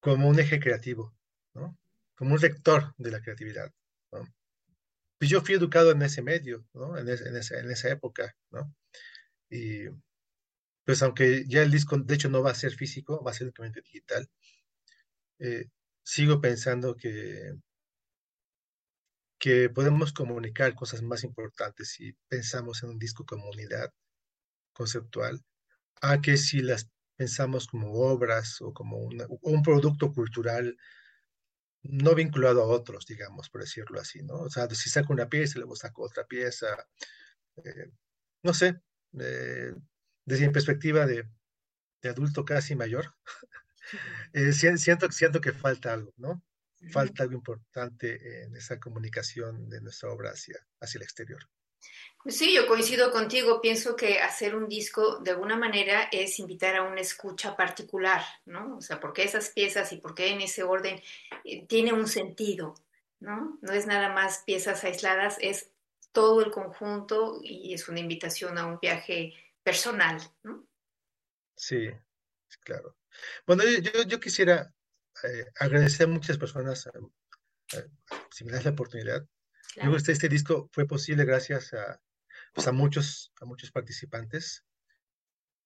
como 0.00 0.28
un 0.28 0.38
eje 0.38 0.60
creativo, 0.60 1.14
¿no? 1.54 1.78
Como 2.14 2.34
un 2.34 2.40
rector 2.40 2.94
de 2.98 3.10
la 3.10 3.20
creatividad, 3.20 3.72
¿no? 4.12 4.24
Pues 5.18 5.30
yo 5.30 5.40
fui 5.42 5.54
educado 5.54 5.92
en 5.92 6.02
ese 6.02 6.22
medio, 6.22 6.66
¿no? 6.72 6.96
En, 6.98 7.08
en, 7.08 7.36
esa, 7.36 7.58
en 7.58 7.70
esa 7.70 7.90
época, 7.90 8.34
¿no? 8.50 8.74
Y 9.50 9.86
pues 10.84 11.02
aunque 11.02 11.44
ya 11.46 11.62
el 11.62 11.70
disco, 11.70 11.96
de 11.98 12.14
hecho, 12.14 12.28
no 12.28 12.42
va 12.42 12.50
a 12.50 12.54
ser 12.54 12.72
físico, 12.74 13.22
va 13.22 13.30
a 13.30 13.34
ser 13.34 13.46
únicamente 13.46 13.82
digital, 13.82 14.28
eh, 15.38 15.66
sigo 16.02 16.40
pensando 16.40 16.96
que, 16.96 17.54
que 19.42 19.68
podemos 19.68 20.12
comunicar 20.12 20.76
cosas 20.76 21.02
más 21.02 21.24
importantes 21.24 21.90
si 21.90 22.12
pensamos 22.28 22.84
en 22.84 22.90
un 22.90 22.98
disco 23.00 23.26
como 23.26 23.50
unidad 23.50 23.92
conceptual, 24.72 25.42
a 26.00 26.20
que 26.20 26.36
si 26.36 26.62
las 26.62 26.88
pensamos 27.16 27.66
como 27.66 27.92
obras 27.92 28.60
o 28.60 28.72
como 28.72 28.98
un 28.98 29.62
producto 29.64 30.12
cultural 30.12 30.76
no 31.82 32.14
vinculado 32.14 32.62
a 32.62 32.66
otros, 32.66 33.04
digamos, 33.04 33.50
por 33.50 33.62
decirlo 33.62 34.00
así, 34.00 34.22
¿no? 34.22 34.34
O 34.34 34.48
sea, 34.48 34.70
si 34.70 34.88
saco 34.88 35.12
una 35.12 35.28
pieza 35.28 35.58
y 35.58 35.62
luego 35.62 35.74
saco 35.74 36.04
otra 36.04 36.24
pieza, 36.24 36.68
eh, 37.64 37.90
no 38.44 38.54
sé, 38.54 38.80
eh, 39.18 39.74
desde 40.24 40.46
mi 40.46 40.52
perspectiva 40.52 41.04
de, 41.04 41.28
de 42.00 42.08
adulto 42.08 42.44
casi 42.44 42.76
mayor, 42.76 43.12
Eh, 44.32 44.52
siento, 44.52 45.10
siento 45.10 45.40
que 45.40 45.52
falta 45.52 45.92
algo, 45.92 46.12
¿no? 46.16 46.42
Falta 46.90 47.22
algo 47.22 47.34
importante 47.34 48.42
en 48.42 48.56
esa 48.56 48.80
comunicación 48.80 49.68
de 49.68 49.80
nuestra 49.80 50.10
obra 50.10 50.30
hacia, 50.30 50.56
hacia 50.80 50.98
el 50.98 51.04
exterior. 51.04 51.48
Pues 52.22 52.36
sí, 52.36 52.54
yo 52.54 52.66
coincido 52.68 53.10
contigo. 53.10 53.60
Pienso 53.60 53.96
que 53.96 54.20
hacer 54.20 54.54
un 54.54 54.68
disco 54.68 55.18
de 55.18 55.32
alguna 55.32 55.56
manera 55.56 56.08
es 56.12 56.38
invitar 56.38 56.76
a 56.76 56.82
una 56.82 57.00
escucha 57.00 57.56
particular, 57.56 58.22
¿no? 58.44 58.76
O 58.76 58.80
sea, 58.80 59.00
porque 59.00 59.24
esas 59.24 59.50
piezas 59.50 59.92
y 59.92 59.96
por 59.96 60.14
qué 60.14 60.28
en 60.28 60.40
ese 60.40 60.62
orden 60.62 61.00
eh, 61.44 61.66
tiene 61.66 61.92
un 61.92 62.06
sentido, 62.06 62.74
¿no? 63.18 63.58
No 63.60 63.72
es 63.72 63.86
nada 63.86 64.12
más 64.12 64.42
piezas 64.46 64.84
aisladas, 64.84 65.36
es 65.40 65.70
todo 66.12 66.42
el 66.42 66.52
conjunto 66.52 67.40
y 67.42 67.74
es 67.74 67.88
una 67.88 68.00
invitación 68.00 68.56
a 68.58 68.66
un 68.66 68.78
viaje 68.80 69.34
personal, 69.64 70.20
¿no? 70.44 70.64
Sí, 71.56 71.90
claro. 72.60 72.96
Bueno, 73.46 73.64
yo, 73.64 74.02
yo 74.06 74.20
quisiera 74.20 74.72
eh, 75.24 75.46
agradecer 75.58 76.06
a 76.06 76.10
muchas 76.10 76.38
personas, 76.38 76.86
eh, 76.86 77.88
si 78.30 78.44
me 78.44 78.52
das 78.52 78.64
la 78.64 78.72
oportunidad. 78.72 79.26
Claro. 79.74 79.96
este, 79.96 80.12
este 80.12 80.28
disco 80.28 80.68
fue 80.72 80.86
posible 80.86 81.24
gracias 81.24 81.72
a, 81.72 82.00
pues, 82.52 82.66
a, 82.66 82.72
muchos, 82.72 83.32
a 83.40 83.46
muchos 83.46 83.70
participantes. 83.70 84.64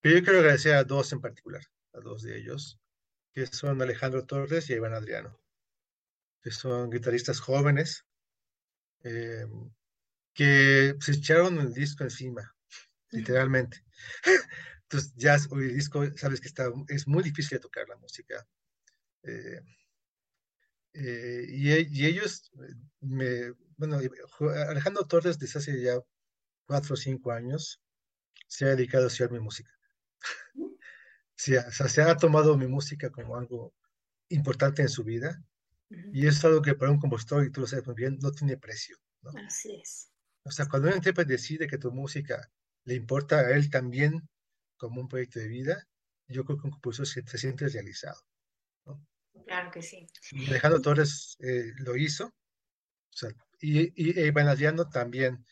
Pero 0.01 0.17
yo 0.17 0.25
quiero 0.25 0.39
agradecer 0.39 0.75
a 0.75 0.85
dos 0.85 1.13
en 1.13 1.21
particular, 1.21 1.63
a 1.93 2.01
dos 2.01 2.23
de 2.23 2.39
ellos, 2.39 2.79
que 3.33 3.47
son 3.47 3.83
Alejandro 3.83 4.25
Torres 4.25 4.71
y 4.71 4.75
Iván 4.75 4.95
Adriano, 4.95 5.41
que 6.43 6.51
son 6.51 6.91
guitarristas 6.91 7.41
jóvenes, 7.41 8.07
eh, 9.03 9.47
que 10.33 10.95
se 11.01 11.13
echaron 11.13 11.59
el 11.59 11.73
disco 11.73 12.05
encima, 12.05 12.55
literalmente. 13.11 13.85
Entonces, 14.83 15.49
o 15.51 15.59
el 15.59 15.75
disco, 15.75 16.05
sabes 16.17 16.41
que 16.41 16.49
está, 16.49 16.71
es 16.89 17.09
muy 17.09 17.23
difícil 17.23 17.57
de 17.57 17.63
tocar 17.63 17.89
la 17.89 17.97
música. 17.97 18.47
Eh, 19.27 19.61
eh, 20.95 21.47
y, 21.49 22.01
y, 22.01 22.07
ellos, 22.07 22.51
me, 23.01 23.51
bueno, 23.77 23.99
Alejandro 24.69 25.05
Torres 25.07 25.39
desde 25.39 25.59
hace 25.59 25.83
ya 25.83 25.99
cuatro 26.67 26.95
o 26.95 26.97
cinco 26.97 27.33
años 27.33 27.81
se 28.49 28.65
ha 28.65 28.69
dedicado 28.69 29.05
a 29.05 29.09
hacer 29.09 29.31
mi 29.31 29.41
música. 29.41 29.71
Sí, 31.39 31.55
o 31.55 31.71
sea, 31.71 31.87
se 31.87 32.01
ha 32.01 32.17
tomado 32.17 32.57
mi 32.57 32.67
música 32.67 33.11
como 33.11 33.37
algo 33.37 33.75
importante 34.31 34.81
en 34.81 34.89
su 34.89 35.05
vida 35.05 35.45
y 35.91 36.27
es 36.27 36.43
algo 36.47 36.63
que 36.63 36.75
para 36.75 36.91
un 36.91 36.99
compositor, 36.99 37.45
y 37.45 37.51
tú 37.51 37.61
lo 37.61 37.67
sabes 37.67 37.85
muy 37.87 37.95
bien, 37.95 38.19
no 38.23 38.33
tiene 38.33 38.57
precio. 38.57 38.97
¿no? 39.21 39.33
Así 39.47 39.75
es. 39.75 40.11
O 40.45 40.51
sea, 40.51 40.67
cuando 40.67 40.89
un 40.89 40.95
intérprete 40.95 41.33
decide 41.33 41.67
que 41.67 41.77
tu 41.77 41.93
música 41.93 42.51
le 42.85 42.95
importa 42.95 43.41
a 43.41 43.51
él 43.51 43.69
también 43.69 44.27
como 44.79 45.03
un 45.03 45.09
proyecto 45.09 45.39
de 45.39 45.49
vida, 45.49 45.87
yo 46.27 46.45
creo 46.47 46.59
que 46.59 46.69
un 46.69 46.71
compositor 46.71 47.07
se, 47.07 47.23
se 47.27 47.37
siente 47.37 47.69
realizado. 47.69 48.19
Claro 49.45 49.71
que 49.71 49.83
sí. 49.83 50.07
Alejandro 50.49 50.81
Torres 50.81 51.37
eh, 51.41 51.73
lo 51.79 51.97
hizo, 51.97 52.27
o 52.27 53.17
sea, 53.17 53.31
y, 53.61 53.93
y 53.95 54.21
Iván 54.21 54.49
Adriano 54.49 54.89
también. 54.89 55.45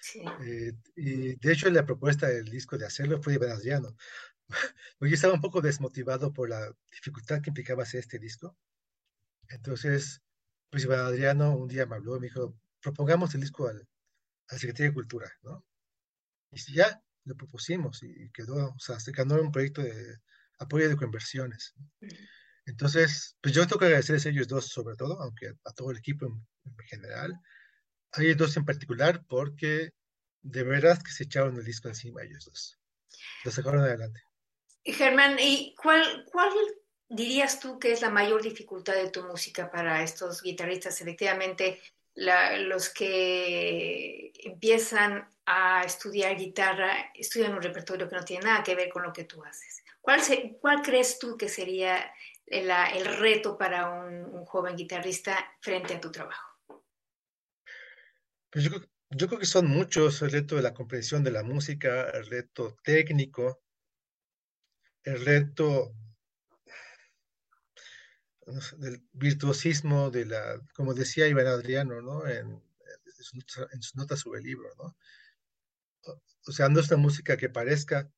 Sí. 0.00 0.22
Eh, 0.44 0.72
y 0.96 1.36
de 1.36 1.52
hecho 1.52 1.68
la 1.70 1.84
propuesta 1.84 2.26
del 2.26 2.46
disco 2.46 2.78
de 2.78 2.86
hacerlo 2.86 3.22
fue 3.22 3.34
Iván 3.34 3.50
Adriano. 3.50 3.94
Yo 5.00 5.14
estaba 5.14 5.34
un 5.34 5.40
poco 5.40 5.60
desmotivado 5.60 6.32
por 6.32 6.48
la 6.48 6.74
dificultad 6.90 7.40
que 7.42 7.50
implicaba 7.50 7.82
hacer 7.82 8.00
este 8.00 8.18
disco. 8.18 8.56
Entonces, 9.48 10.22
pues 10.70 10.84
Iván 10.84 11.00
Adriano 11.00 11.56
un 11.56 11.68
día 11.68 11.86
me 11.86 11.96
habló 11.96 12.16
y 12.16 12.20
me 12.20 12.26
dijo, 12.28 12.56
propongamos 12.80 13.34
el 13.34 13.42
disco 13.42 13.68
al, 13.68 13.86
al 14.48 14.58
Secretario 14.58 14.90
de 14.90 14.94
Cultura, 14.94 15.32
¿no? 15.42 15.64
Y 16.52 16.74
ya, 16.74 17.02
lo 17.24 17.36
propusimos 17.36 18.02
y 18.02 18.30
quedó, 18.30 18.70
o 18.70 18.78
sea, 18.78 18.98
se 18.98 19.12
ganó 19.12 19.40
un 19.40 19.52
proyecto 19.52 19.82
de 19.82 20.18
apoyo 20.58 20.88
de 20.88 20.96
conversiones. 20.96 21.74
Entonces, 22.66 23.36
pues 23.40 23.54
yo 23.54 23.66
tengo 23.66 23.78
que 23.78 23.86
agradecerles 23.86 24.26
a 24.26 24.28
ellos 24.30 24.48
dos 24.48 24.66
sobre 24.66 24.96
todo, 24.96 25.20
aunque 25.20 25.52
a 25.64 25.72
todo 25.72 25.90
el 25.90 25.98
equipo 25.98 26.26
en, 26.26 26.46
en 26.64 26.86
general. 26.86 27.40
A 28.12 28.22
ellos 28.22 28.36
dos 28.36 28.56
en 28.56 28.64
particular 28.64 29.24
porque 29.28 29.90
de 30.42 30.62
verdad 30.62 31.00
que 31.02 31.12
se 31.12 31.24
echaron 31.24 31.56
el 31.56 31.64
disco 31.64 31.88
encima 31.88 32.22
ellos 32.22 32.44
dos. 32.44 32.78
Lo 33.44 33.50
sacaron 33.50 33.80
adelante. 33.80 34.22
Germán, 34.84 35.36
¿y 35.38 35.74
cuál, 35.74 36.24
cuál 36.30 36.50
dirías 37.08 37.60
tú 37.60 37.78
que 37.78 37.92
es 37.92 38.00
la 38.00 38.10
mayor 38.10 38.42
dificultad 38.42 38.94
de 38.94 39.10
tu 39.10 39.22
música 39.24 39.70
para 39.70 40.02
estos 40.02 40.42
guitarristas? 40.42 41.00
Efectivamente, 41.00 41.80
la, 42.14 42.56
los 42.58 42.88
que 42.88 44.32
empiezan 44.44 45.28
a 45.44 45.82
estudiar 45.84 46.36
guitarra 46.36 47.10
estudian 47.14 47.54
un 47.54 47.62
repertorio 47.62 48.08
que 48.08 48.16
no 48.16 48.24
tiene 48.24 48.44
nada 48.44 48.62
que 48.62 48.74
ver 48.74 48.88
con 48.88 49.02
lo 49.02 49.12
que 49.12 49.24
tú 49.24 49.44
haces. 49.44 49.82
¿Cuál, 50.00 50.22
se, 50.22 50.56
cuál 50.60 50.80
crees 50.82 51.18
tú 51.18 51.36
que 51.36 51.48
sería 51.48 52.12
el, 52.50 52.70
el 52.70 53.16
reto 53.18 53.56
para 53.56 53.88
un, 53.88 54.24
un, 54.24 54.44
joven 54.44 54.76
guitarrista 54.76 55.56
frente 55.60 55.94
a 55.94 56.00
tu 56.00 56.10
trabajo? 56.10 56.58
Pues 58.50 58.64
yo, 58.64 58.72
yo 59.10 59.28
creo 59.28 59.38
que 59.38 59.46
son 59.46 59.68
muchos, 59.68 60.20
el 60.22 60.32
reto 60.32 60.56
de 60.56 60.62
la 60.62 60.74
comprensión 60.74 61.22
de 61.22 61.30
la 61.30 61.44
música, 61.44 62.10
el 62.10 62.26
reto 62.26 62.76
técnico, 62.82 63.62
el 65.04 65.24
reto 65.24 65.94
del 68.78 69.02
virtuosismo 69.12 70.10
de 70.10 70.26
la, 70.26 70.60
como 70.74 70.92
decía 70.92 71.28
Iván 71.28 71.46
Adriano, 71.46 72.02
¿no? 72.02 72.26
En, 72.26 72.50
en, 73.72 73.82
sus 73.82 73.94
notas, 73.94 74.20
sobre 74.20 74.40
el 74.40 74.46
libro, 74.46 74.68
¿no? 74.76 74.96
O 76.46 76.52
sea, 76.52 76.68
no 76.68 76.80
es 76.80 76.90
una 76.90 76.96
música 76.96 77.36
que 77.36 77.48
parezca, 77.48 78.10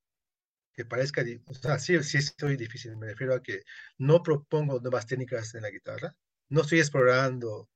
que 0.75 0.85
parezca, 0.85 1.23
o 1.47 1.55
sea, 1.55 1.79
sí, 1.79 2.03
sí 2.03 2.19
estoy 2.19 2.57
difícil, 2.57 2.97
me 2.97 3.09
refiero 3.09 3.35
a 3.35 3.43
que 3.43 3.63
no 3.99 4.23
propongo 4.23 4.81
nuevas 4.81 5.07
técnicas 5.07 5.55
en 5.55 5.63
la 5.63 5.71
guitarra, 5.71 6.17
no 6.49 6.63
estoy 6.63 6.81
explorando 6.81 7.71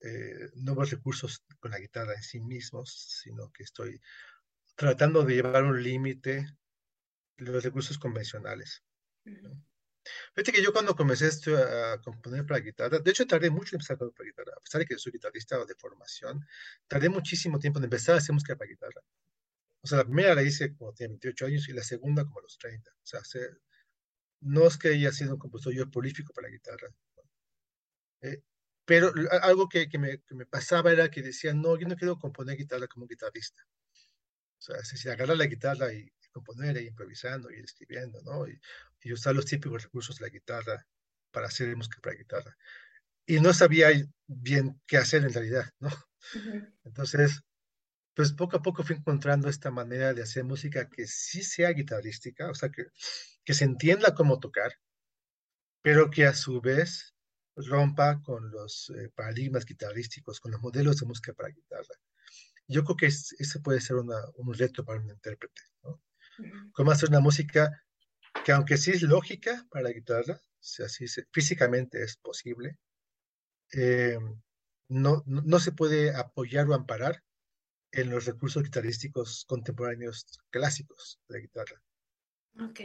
eh, 0.00 0.50
nuevos 0.54 0.90
recursos 0.90 1.44
con 1.60 1.70
la 1.70 1.78
guitarra 1.78 2.14
en 2.14 2.22
sí 2.22 2.40
mismos, 2.40 3.20
sino 3.22 3.52
que 3.52 3.62
estoy 3.62 4.00
tratando 4.74 5.24
de 5.24 5.34
llevar 5.34 5.64
un 5.64 5.82
límite 5.82 6.46
los 7.36 7.62
recursos 7.62 7.98
convencionales. 7.98 8.82
¿no? 9.24 9.64
Fíjate 10.34 10.52
que 10.52 10.62
yo 10.62 10.72
cuando 10.72 10.96
comencé 10.96 11.28
esto 11.28 11.56
a 11.56 12.00
componer 12.00 12.44
para 12.44 12.60
guitarra, 12.60 12.98
de 12.98 13.10
hecho 13.10 13.26
tardé 13.26 13.50
mucho 13.50 13.74
en 13.74 13.80
empezar 13.80 13.94
a 13.94 13.98
componer 13.98 14.14
para 14.14 14.26
guitarra, 14.28 14.52
a 14.56 14.60
pesar 14.60 14.80
de 14.80 14.86
que 14.86 14.98
soy 14.98 15.12
guitarrista 15.12 15.64
de 15.64 15.74
formación, 15.76 16.44
tardé 16.88 17.08
muchísimo 17.08 17.58
tiempo 17.58 17.78
en 17.78 17.84
empezar 17.84 18.16
a 18.16 18.18
hacer 18.18 18.32
música 18.32 18.56
para 18.56 18.68
guitarra. 18.68 19.02
O 19.82 19.86
sea, 19.86 19.98
la 19.98 20.04
primera 20.04 20.34
la 20.34 20.42
hice 20.42 20.74
como 20.74 20.92
tenía 20.94 21.08
28 21.10 21.46
años 21.46 21.68
y 21.68 21.72
la 21.72 21.82
segunda 21.82 22.24
como 22.24 22.38
a 22.38 22.42
los 22.42 22.56
30. 22.58 22.90
O 22.90 23.04
sea, 23.04 23.20
no 24.40 24.66
es 24.66 24.76
que 24.78 24.88
haya 24.88 25.12
sido 25.12 25.34
un 25.34 25.38
compositor 25.38 25.74
yo 25.74 25.90
prolífico 25.90 26.32
para 26.32 26.48
la 26.48 26.52
guitarra. 26.52 26.88
Eh, 28.22 28.42
pero 28.84 29.12
algo 29.42 29.68
que, 29.68 29.88
que, 29.88 29.98
me, 29.98 30.18
que, 30.22 30.34
me, 30.34 30.46
pasaba 30.46 30.92
era 30.92 31.10
que 31.10 31.22
decía, 31.22 31.54
no, 31.54 31.78
yo 31.78 31.88
no 31.88 31.96
quiero 31.96 32.18
componer 32.18 32.56
guitarra 32.56 32.86
como 32.88 33.04
un 33.04 33.08
guitarrista. 33.08 33.62
O 34.58 34.62
sea, 34.62 34.84
si 34.84 35.08
agarrar 35.08 35.36
la 35.36 35.46
guitarra 35.46 35.92
y, 35.92 36.12
componer, 36.32 36.80
y 36.80 36.86
improvisando 36.86 37.50
y 37.50 37.60
escribiendo, 37.60 38.20
¿no? 38.22 38.48
Y, 38.48 38.60
y, 39.02 39.12
usar 39.12 39.34
los 39.34 39.44
típicos 39.46 39.82
recursos 39.82 40.16
de 40.18 40.26
la 40.26 40.30
guitarra 40.30 40.86
para 41.30 41.48
hacer 41.48 41.76
música 41.76 42.00
para 42.00 42.16
guitarra. 42.16 42.56
Y 43.26 43.40
no 43.40 43.52
sabía 43.52 43.88
bien 44.26 44.80
qué 44.86 44.98
hacer 44.98 45.24
en 45.24 45.32
realidad, 45.32 45.70
¿no? 45.80 45.90
Entonces, 46.84 47.42
pues 48.14 48.32
poco 48.32 48.56
a 48.56 48.62
poco 48.62 48.82
fui 48.82 48.96
encontrando 48.96 49.48
esta 49.48 49.70
manera 49.70 50.12
de 50.12 50.22
hacer 50.22 50.44
música 50.44 50.88
que 50.88 51.06
sí 51.06 51.42
sea 51.42 51.70
guitarrística, 51.70 52.50
o 52.50 52.54
sea, 52.54 52.70
que, 52.70 52.86
que 53.44 53.54
se 53.54 53.64
entienda 53.64 54.14
cómo 54.14 54.38
tocar, 54.38 54.72
pero 55.82 56.10
que 56.10 56.26
a 56.26 56.34
su 56.34 56.60
vez 56.60 57.14
rompa 57.56 58.22
con 58.22 58.50
los 58.50 58.90
eh, 58.90 59.10
paradigmas 59.14 59.64
guitarrísticos, 59.64 60.40
con 60.40 60.52
los 60.52 60.60
modelos 60.60 60.98
de 60.98 61.06
música 61.06 61.32
para 61.34 61.50
guitarra. 61.50 61.94
Yo 62.68 62.84
creo 62.84 62.96
que 62.96 63.06
ese 63.06 63.60
puede 63.60 63.80
ser 63.80 63.96
una, 63.96 64.16
un 64.36 64.54
reto 64.54 64.84
para 64.84 65.00
un 65.00 65.10
intérprete, 65.10 65.62
¿no? 65.82 66.00
Cómo 66.72 66.90
hacer 66.90 67.10
una 67.10 67.20
música 67.20 67.70
que 68.44 68.52
aunque 68.52 68.78
sí 68.78 68.92
es 68.92 69.02
lógica 69.02 69.66
para 69.70 69.84
la 69.84 69.92
guitarra, 69.92 70.40
si 70.60 70.82
así 70.82 71.06
físicamente 71.30 72.02
es 72.02 72.16
posible, 72.16 72.78
eh, 73.72 74.18
no, 74.88 75.22
no 75.26 75.58
se 75.58 75.72
puede 75.72 76.14
apoyar 76.14 76.68
o 76.68 76.74
amparar 76.74 77.22
en 77.92 78.10
los 78.10 78.24
recursos 78.24 78.62
guitarrísticos 78.62 79.44
contemporáneos 79.46 80.26
clásicos 80.50 81.20
de 81.28 81.34
la 81.34 81.40
guitarra. 81.40 81.82
Ok. 82.60 82.80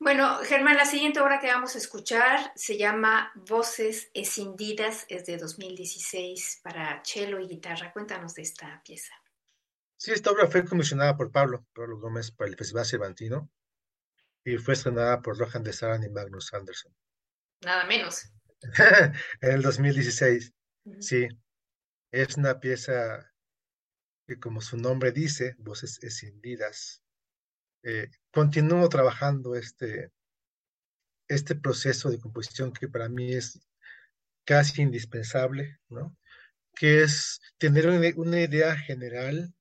Bueno, 0.00 0.38
Germán, 0.44 0.76
la 0.76 0.86
siguiente 0.86 1.20
obra 1.20 1.40
que 1.40 1.48
vamos 1.48 1.74
a 1.74 1.78
escuchar 1.78 2.52
se 2.54 2.78
llama 2.78 3.32
Voces 3.34 4.10
Escindidas, 4.14 5.04
es 5.08 5.26
de 5.26 5.36
2016 5.36 6.60
para 6.62 7.02
cello 7.04 7.40
y 7.40 7.48
guitarra. 7.48 7.92
Cuéntanos 7.92 8.34
de 8.34 8.42
esta 8.42 8.80
pieza. 8.84 9.12
Sí, 9.96 10.12
esta 10.12 10.30
obra 10.30 10.46
fue 10.46 10.64
comisionada 10.64 11.16
por 11.16 11.32
Pablo, 11.32 11.66
Pablo 11.74 11.98
Gómez 11.98 12.30
para 12.30 12.48
el 12.48 12.56
Festival 12.56 12.86
Cervantino 12.86 13.50
y 14.44 14.56
fue 14.56 14.74
estrenada 14.74 15.20
por 15.20 15.36
Johan 15.36 15.64
de 15.64 15.72
Saran 15.72 16.04
y 16.04 16.08
Magnus 16.08 16.54
Anderson. 16.54 16.94
Nada 17.62 17.84
menos. 17.84 18.30
en 19.40 19.50
el 19.50 19.62
2016, 19.62 20.54
sí. 21.00 21.28
Es 22.12 22.36
una 22.36 22.60
pieza 22.60 23.27
que 24.28 24.38
como 24.38 24.60
su 24.60 24.76
nombre 24.76 25.10
dice, 25.10 25.56
voces 25.58 25.98
escindidas, 26.02 27.02
eh, 27.82 28.10
continúo 28.30 28.86
trabajando 28.90 29.54
este, 29.54 30.12
este 31.28 31.54
proceso 31.54 32.10
de 32.10 32.20
composición 32.20 32.74
que 32.74 32.88
para 32.88 33.08
mí 33.08 33.32
es 33.32 33.58
casi 34.44 34.82
indispensable, 34.82 35.80
¿no? 35.88 36.14
Que 36.74 37.02
es 37.02 37.40
tener 37.56 37.88
una, 37.88 38.40
idea 38.40 38.76
general, 38.76 39.54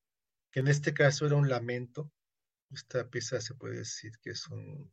que 0.52 0.60
en 0.60 0.68
este 0.68 0.94
caso 0.94 1.26
era 1.26 1.38
un 1.38 1.48
lamento. 1.48 2.12
Esta 2.70 3.10
pieza 3.10 3.40
se 3.40 3.56
puede 3.56 3.78
decir 3.78 4.12
que 4.22 4.32
es 4.32 4.50
un, 4.50 4.92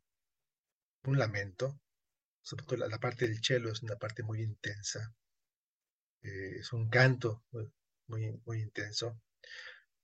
un 1.05 1.19
lamento, 1.19 1.81
sobre 2.43 2.65
todo 2.65 2.77
la, 2.77 3.01
parte 3.01 3.27
del 3.27 3.43
cello 3.43 3.73
es 3.73 3.83
una 3.83 3.97
parte 3.97 4.23
muy 4.23 4.41
intensa, 4.41 5.13
eh, 6.23 6.59
es 6.61 6.73
un 6.73 6.89
canto 6.89 7.45
muy, 8.07 8.41
muy 8.47 8.61
intenso. 8.61 9.21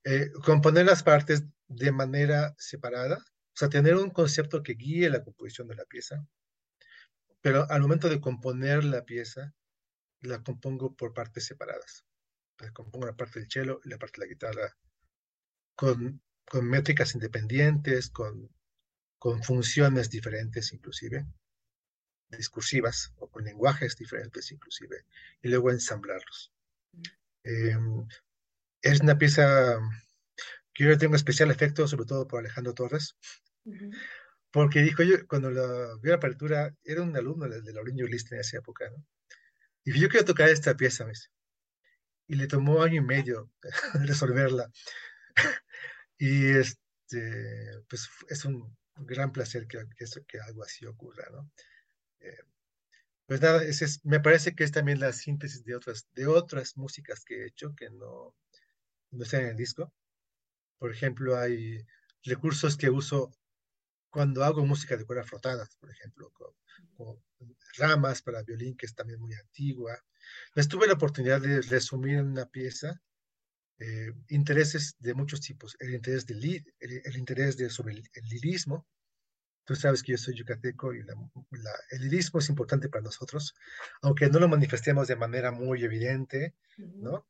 Eh, 0.04 0.30
componer 0.44 0.86
las 0.86 1.02
partes 1.02 1.44
de 1.68 1.92
manera 1.92 2.54
separada, 2.58 3.18
o 3.18 3.56
sea, 3.56 3.68
tener 3.68 3.96
un 3.96 4.10
concepto 4.10 4.62
que 4.62 4.74
guíe 4.74 5.10
la 5.10 5.22
composición 5.22 5.68
de 5.68 5.74
la 5.74 5.84
pieza, 5.84 6.26
pero 7.42 7.70
al 7.70 7.80
momento 7.82 8.08
de 8.08 8.20
componer 8.20 8.84
la 8.84 9.04
pieza, 9.04 9.54
la 10.20 10.42
compongo 10.42 10.94
por 10.94 11.12
partes 11.14 11.44
separadas. 11.46 12.04
compongo 12.74 13.06
la 13.06 13.16
parte 13.16 13.40
del 13.40 13.50
cello 13.50 13.80
y 13.84 13.88
la 13.88 13.98
parte 13.98 14.20
de 14.20 14.26
la 14.26 14.32
guitarra 14.32 14.76
con, 15.74 16.22
con 16.44 16.68
métricas 16.68 17.14
independientes, 17.14 18.10
con, 18.10 18.50
con 19.18 19.42
funciones 19.42 20.10
diferentes 20.10 20.72
inclusive, 20.72 21.26
discursivas 22.28 23.12
o 23.16 23.28
con 23.30 23.44
lenguajes 23.44 23.96
diferentes 23.96 24.52
inclusive, 24.52 25.04
y 25.42 25.48
luego 25.48 25.70
ensamblarlos. 25.70 26.52
Eh, 27.44 27.76
es 28.83 29.01
una 29.01 29.19
pieza 29.19 29.79
que 30.73 30.85
yo 30.85 30.99
tengo 30.99 31.16
especial 31.16 31.51
efecto, 31.51 31.87
sobre 31.87 32.07
todo 32.07 32.27
por 32.27 32.40
Alejandro 32.40 32.75
Torres, 32.75 33.16
porque 34.51 34.83
dijo 34.83 35.03
yo, 35.03 35.27
cuando 35.27 35.51
la 35.51 35.97
vi 36.03 36.11
la 36.11 36.16
apertura, 36.16 36.75
era 36.85 37.03
un 37.03 37.16
alumno 37.16 37.49
de, 37.49 37.62
de 37.62 37.73
Laureño 37.73 38.07
List 38.07 38.33
en 38.33 38.40
esa 38.40 38.59
época, 38.59 38.90
¿no? 38.90 39.05
Y 39.85 39.99
yo 39.99 40.09
quiero 40.09 40.27
tocar 40.27 40.49
esta 40.49 40.77
pieza, 40.77 41.05
¿ves? 41.05 41.31
y 42.31 42.37
le 42.37 42.47
tomó 42.47 42.81
año 42.81 43.03
y 43.03 43.05
medio 43.05 43.51
resolverla. 44.07 44.71
y 46.16 46.47
este, 46.47 47.83
pues 47.88 48.09
es 48.29 48.45
un 48.45 48.77
gran 48.95 49.33
placer 49.33 49.66
que, 49.66 49.85
que, 49.97 50.05
que 50.29 50.40
algo 50.40 50.62
así 50.62 50.87
ocurra, 50.87 51.29
¿no? 51.33 51.51
Eh, 52.21 52.45
pues 53.27 53.40
nada, 53.40 53.64
ese 53.64 53.85
es, 53.87 54.05
me 54.05 54.21
parece 54.21 54.55
que 54.55 54.62
es 54.62 54.71
también 54.71 55.01
la 55.01 55.12
síntesis 55.12 55.64
de 55.64 55.75
otras, 55.75 56.07
de 56.12 56.29
otras 56.29 56.77
músicas 56.77 57.25
que 57.25 57.43
he 57.43 57.47
hecho 57.49 57.75
que 57.75 57.90
no, 57.90 58.37
no 59.11 59.25
están 59.25 59.42
en 59.42 59.49
el 59.49 59.57
disco. 59.57 59.92
Por 60.79 60.92
ejemplo, 60.92 61.38
hay 61.38 61.85
recursos 62.23 62.77
que 62.77 62.90
uso 62.90 63.33
cuando 64.11 64.44
hago 64.44 64.66
música 64.66 64.96
de 64.96 65.05
cuerdas 65.05 65.29
frotadas, 65.29 65.77
por 65.77 65.90
ejemplo, 65.90 66.31
con, 66.33 66.55
ramas 67.79 68.20
para 68.23 68.42
violín, 68.42 68.77
que 68.77 68.87
es 68.87 68.94
también 68.94 69.20
muy 69.20 69.33
antigua. 69.35 69.99
Les 70.55 70.68
tuve 70.68 70.87
la 70.87 70.94
oportunidad 70.94 71.40
de 71.40 71.62
resumir 71.62 72.16
en 72.16 72.27
una 72.27 72.46
pieza 72.46 73.01
eh, 73.79 74.12
intereses 74.29 74.96
de 74.99 75.14
muchos 75.14 75.40
tipos. 75.40 75.77
El 75.79 75.94
interés, 75.94 76.27
del, 76.27 76.64
el, 76.81 77.16
interés 77.16 77.57
de, 77.57 77.70
sobre 77.70 77.94
el, 77.94 78.25
lirismo. 78.29 78.87
Tú 79.64 79.75
sabes 79.77 80.03
que 80.03 80.12
yo 80.12 80.18
soy 80.18 80.35
yucateco 80.35 80.92
y 80.92 80.99
el 80.99 82.01
lirismo 82.01 82.40
es 82.40 82.49
importante 82.49 82.88
para 82.88 83.05
nosotros, 83.05 83.55
aunque 84.03 84.29
no 84.29 84.40
lo 84.40 84.49
manifestemos 84.49 85.07
de 85.07 85.16
manera 85.16 85.53
muy 85.53 85.85
evidente, 85.85 86.57
¿no? 86.77 87.27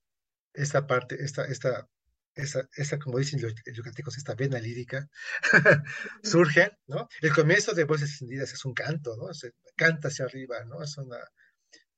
Esta 0.53 0.87
parte, 0.87 1.23
esta, 1.23 1.45
esta, 1.45 1.89
esa, 2.35 2.69
esa, 2.77 2.99
como 2.99 3.19
dicen 3.19 3.41
los 3.43 3.55
yucatecos, 3.73 4.17
esta 4.17 4.35
vena 4.35 4.59
lírica, 4.59 5.09
surge, 6.23 6.79
¿no? 6.87 7.09
El 7.21 7.33
comienzo 7.33 7.73
de 7.73 7.85
Voces 7.85 8.11
Encendidas 8.11 8.53
es 8.53 8.65
un 8.65 8.75
canto, 8.75 9.17
¿no? 9.17 9.33
Se 9.35 9.55
canta 9.77 10.09
hacia 10.09 10.25
arriba, 10.25 10.65
¿no? 10.65 10.83
Es 10.83 10.97
una, 10.99 11.19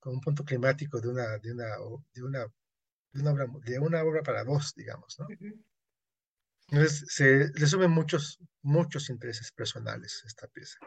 como 0.01 0.17
un 0.17 0.21
punto 0.21 0.45
climático 0.45 1.01
de 1.01 1.09
una, 1.09 1.38
de 1.38 1.53
una, 1.53 1.67
de 2.12 2.23
una, 2.23 2.47
de 3.12 3.21
una, 3.21 3.31
obra, 3.33 3.47
de 3.65 3.79
una 3.79 4.03
obra 4.03 4.23
para 4.23 4.45
voz, 4.45 4.75
digamos, 4.75 5.19
¿no? 5.19 5.27
Entonces, 6.69 7.05
se 7.09 7.53
resumen 7.55 7.91
muchos, 7.91 8.38
muchos 8.62 9.11
intereses 9.11 9.53
personales 9.53 10.23
esta 10.27 10.47
pieza. 10.49 10.79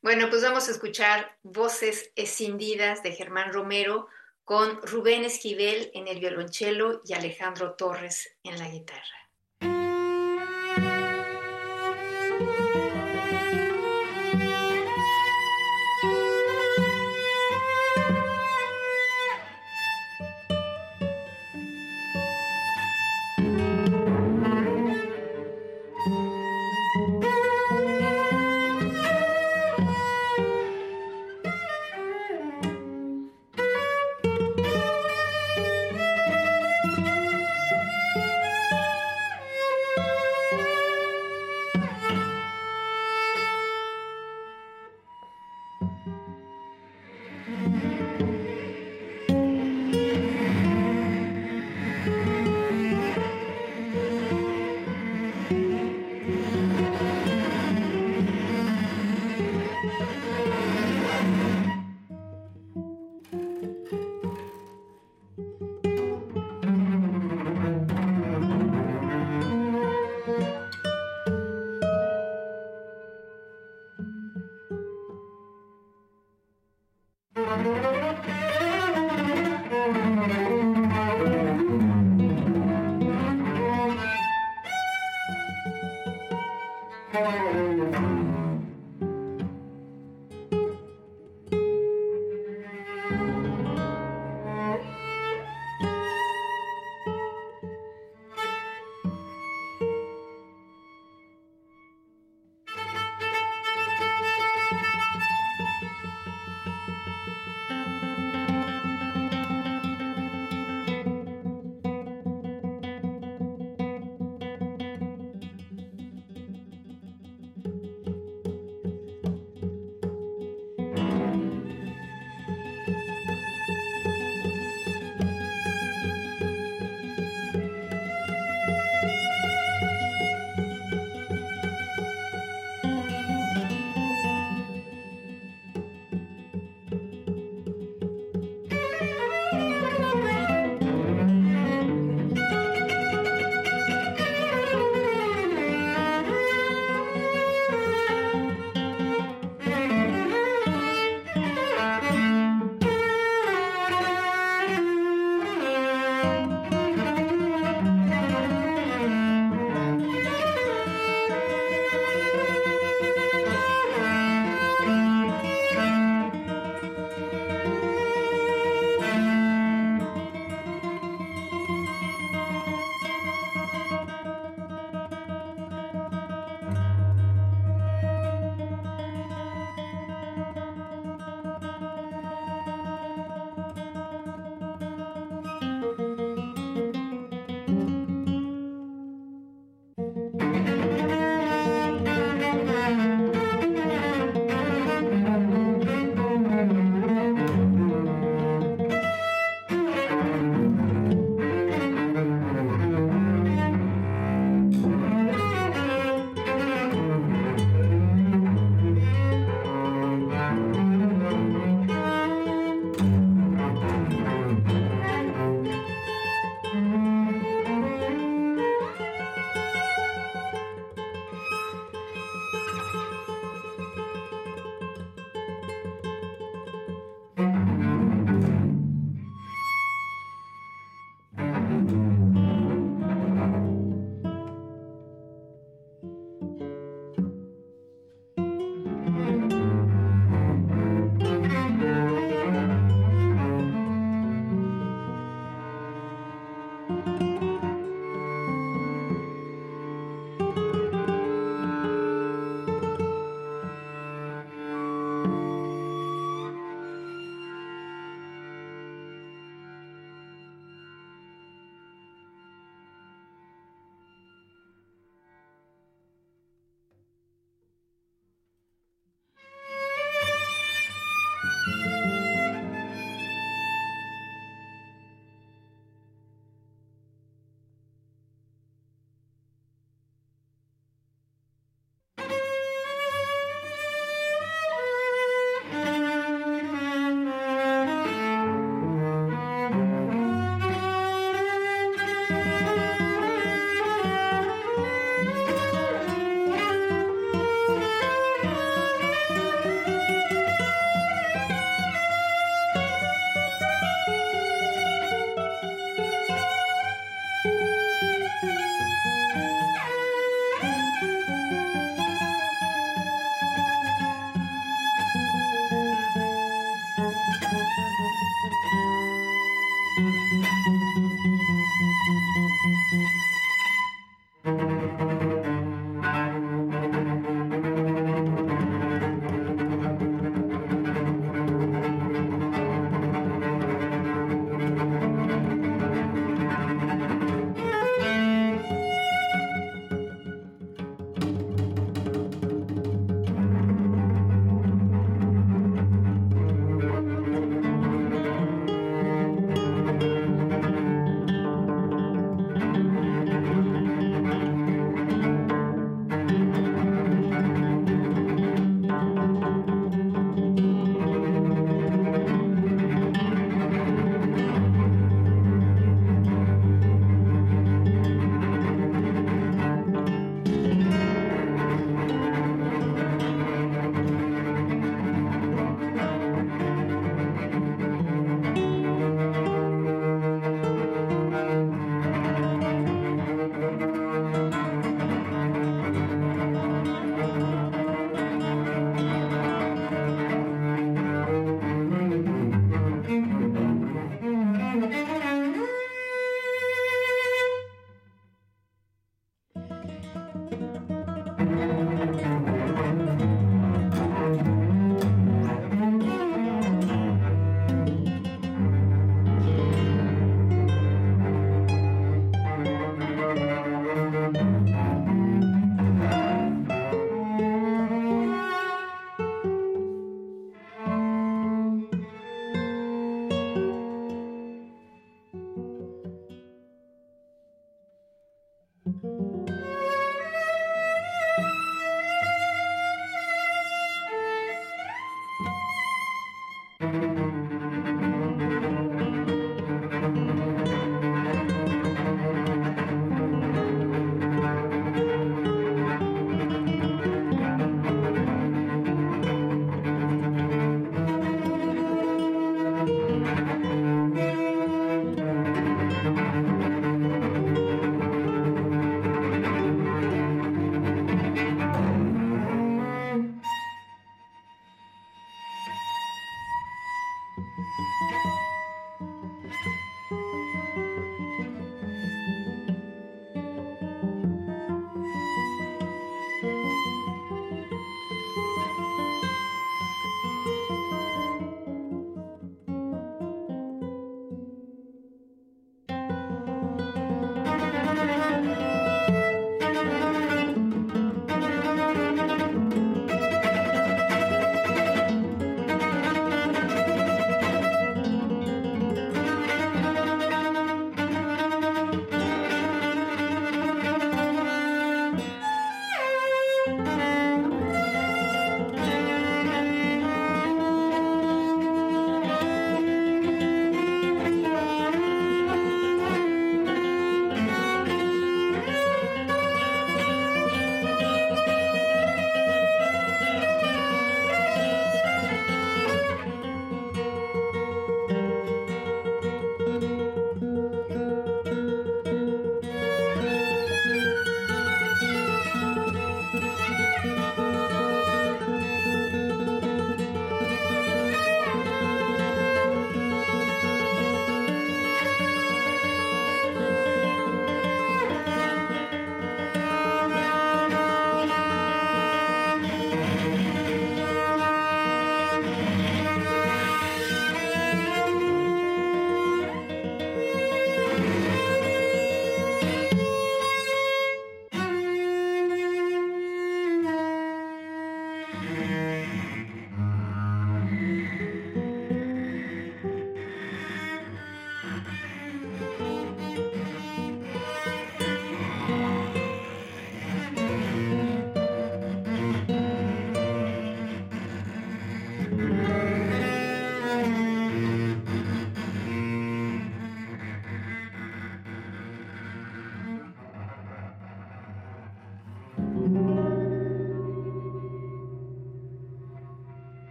Bueno, 0.00 0.28
pues 0.30 0.42
vamos 0.42 0.68
a 0.68 0.72
escuchar 0.72 1.38
Voces 1.42 2.10
Escindidas 2.16 3.02
de 3.02 3.12
Germán 3.12 3.52
Romero, 3.52 4.08
con 4.44 4.82
Rubén 4.82 5.24
Esquivel 5.24 5.90
en 5.94 6.08
el 6.08 6.20
violonchelo 6.20 7.02
y 7.04 7.14
Alejandro 7.14 7.74
Torres 7.74 8.36
en 8.42 8.58
la 8.58 8.68
guitarra. 8.68 9.21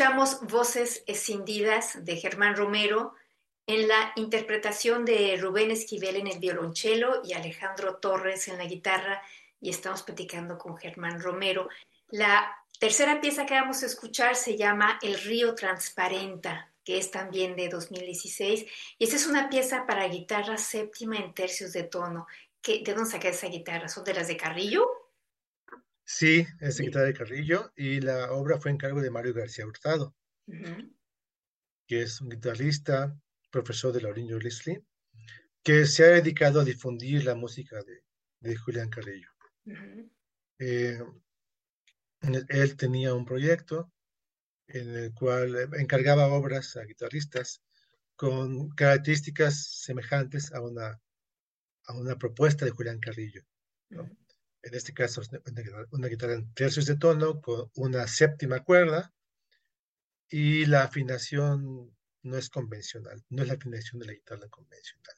Escuchamos 0.00 0.40
Voces 0.48 1.04
Escindidas 1.06 2.06
de 2.06 2.16
Germán 2.16 2.56
Romero 2.56 3.12
en 3.66 3.86
la 3.86 4.14
interpretación 4.16 5.04
de 5.04 5.36
Rubén 5.36 5.70
Esquivel 5.70 6.16
en 6.16 6.26
el 6.26 6.38
violonchelo 6.38 7.20
y 7.22 7.34
Alejandro 7.34 7.96
Torres 7.96 8.48
en 8.48 8.56
la 8.56 8.64
guitarra 8.64 9.20
y 9.60 9.68
estamos 9.68 10.02
platicando 10.02 10.56
con 10.56 10.78
Germán 10.78 11.20
Romero. 11.20 11.68
La 12.08 12.50
tercera 12.78 13.20
pieza 13.20 13.44
que 13.44 13.52
vamos 13.52 13.82
a 13.82 13.86
escuchar 13.86 14.36
se 14.36 14.56
llama 14.56 14.98
El 15.02 15.20
río 15.20 15.54
transparenta, 15.54 16.72
que 16.82 16.96
es 16.96 17.10
también 17.10 17.54
de 17.54 17.68
2016 17.68 18.64
y 18.96 19.04
esta 19.04 19.16
es 19.16 19.26
una 19.26 19.50
pieza 19.50 19.84
para 19.86 20.08
guitarra 20.08 20.56
séptima 20.56 21.18
en 21.18 21.34
tercios 21.34 21.74
de 21.74 21.82
tono. 21.82 22.26
¿De 22.66 22.94
dónde 22.94 23.10
saca 23.10 23.28
esa 23.28 23.48
guitarra? 23.48 23.86
¿Son 23.86 24.02
de 24.04 24.14
las 24.14 24.28
de 24.28 24.38
Carrillo? 24.38 24.99
Sí, 26.12 26.44
es 26.58 26.74
secretaria 26.74 27.06
de 27.06 27.14
Carrillo 27.14 27.72
y 27.76 28.00
la 28.00 28.32
obra 28.32 28.58
fue 28.58 28.72
en 28.72 28.78
cargo 28.78 29.00
de 29.00 29.12
Mario 29.12 29.32
García 29.32 29.64
Hurtado, 29.64 30.16
que 31.86 32.02
es 32.02 32.20
un 32.20 32.28
guitarrista, 32.28 33.16
profesor 33.48 33.92
de 33.92 34.00
Lauriño 34.00 34.36
Leslie, 34.40 34.82
que 35.62 35.86
se 35.86 36.04
ha 36.04 36.08
dedicado 36.08 36.60
a 36.60 36.64
difundir 36.64 37.24
la 37.24 37.36
música 37.36 37.80
de, 38.40 38.56
Julián 38.56 38.90
Carrillo. 38.90 39.28
Eh, 40.58 41.00
él 42.48 42.76
tenía 42.76 43.14
un 43.14 43.24
proyecto 43.24 43.92
en 44.66 44.96
el 44.96 45.14
cual 45.14 45.70
encargaba 45.78 46.26
obras 46.26 46.76
a 46.76 46.84
guitarristas 46.84 47.62
con 48.16 48.70
características 48.70 49.84
semejantes 49.84 50.52
a 50.52 50.60
una, 50.60 51.00
a 51.84 51.94
una 51.94 52.18
propuesta 52.18 52.64
de 52.64 52.72
Julián 52.72 52.98
Carrillo 52.98 53.44
en 54.62 54.74
este 54.74 54.92
caso 54.92 55.22
una, 55.90 56.08
guitarra 56.08 56.34
en 56.34 56.52
tercios 56.52 56.86
de 56.86 56.96
tono 56.96 57.40
con 57.40 57.70
una 57.76 58.06
séptima 58.06 58.62
cuerda 58.62 59.12
y 60.28 60.66
la 60.66 60.84
afinación 60.84 61.96
no 62.22 62.36
es 62.36 62.50
convencional, 62.50 63.24
no 63.30 63.42
es 63.42 63.48
la 63.48 63.54
afinación 63.54 64.00
de 64.00 64.06
la 64.06 64.12
guitarra 64.12 64.48
convencional. 64.48 65.16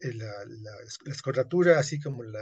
la, 0.00 0.44
la, 0.46 1.78
así 1.78 2.00
como 2.00 2.22
la, 2.24 2.40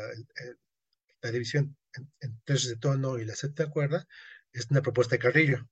la 1.22 1.30
división 1.30 1.76
en, 2.20 2.40
tercios 2.40 2.70
de 2.70 2.76
tono 2.76 3.18
y 3.18 3.24
la 3.24 3.34
séptima 3.34 3.70
cuerda, 3.70 4.06
es 4.52 4.70
una 4.70 4.82
propuesta 4.82 5.14
de 5.14 5.20
Carrillo. 5.20 5.68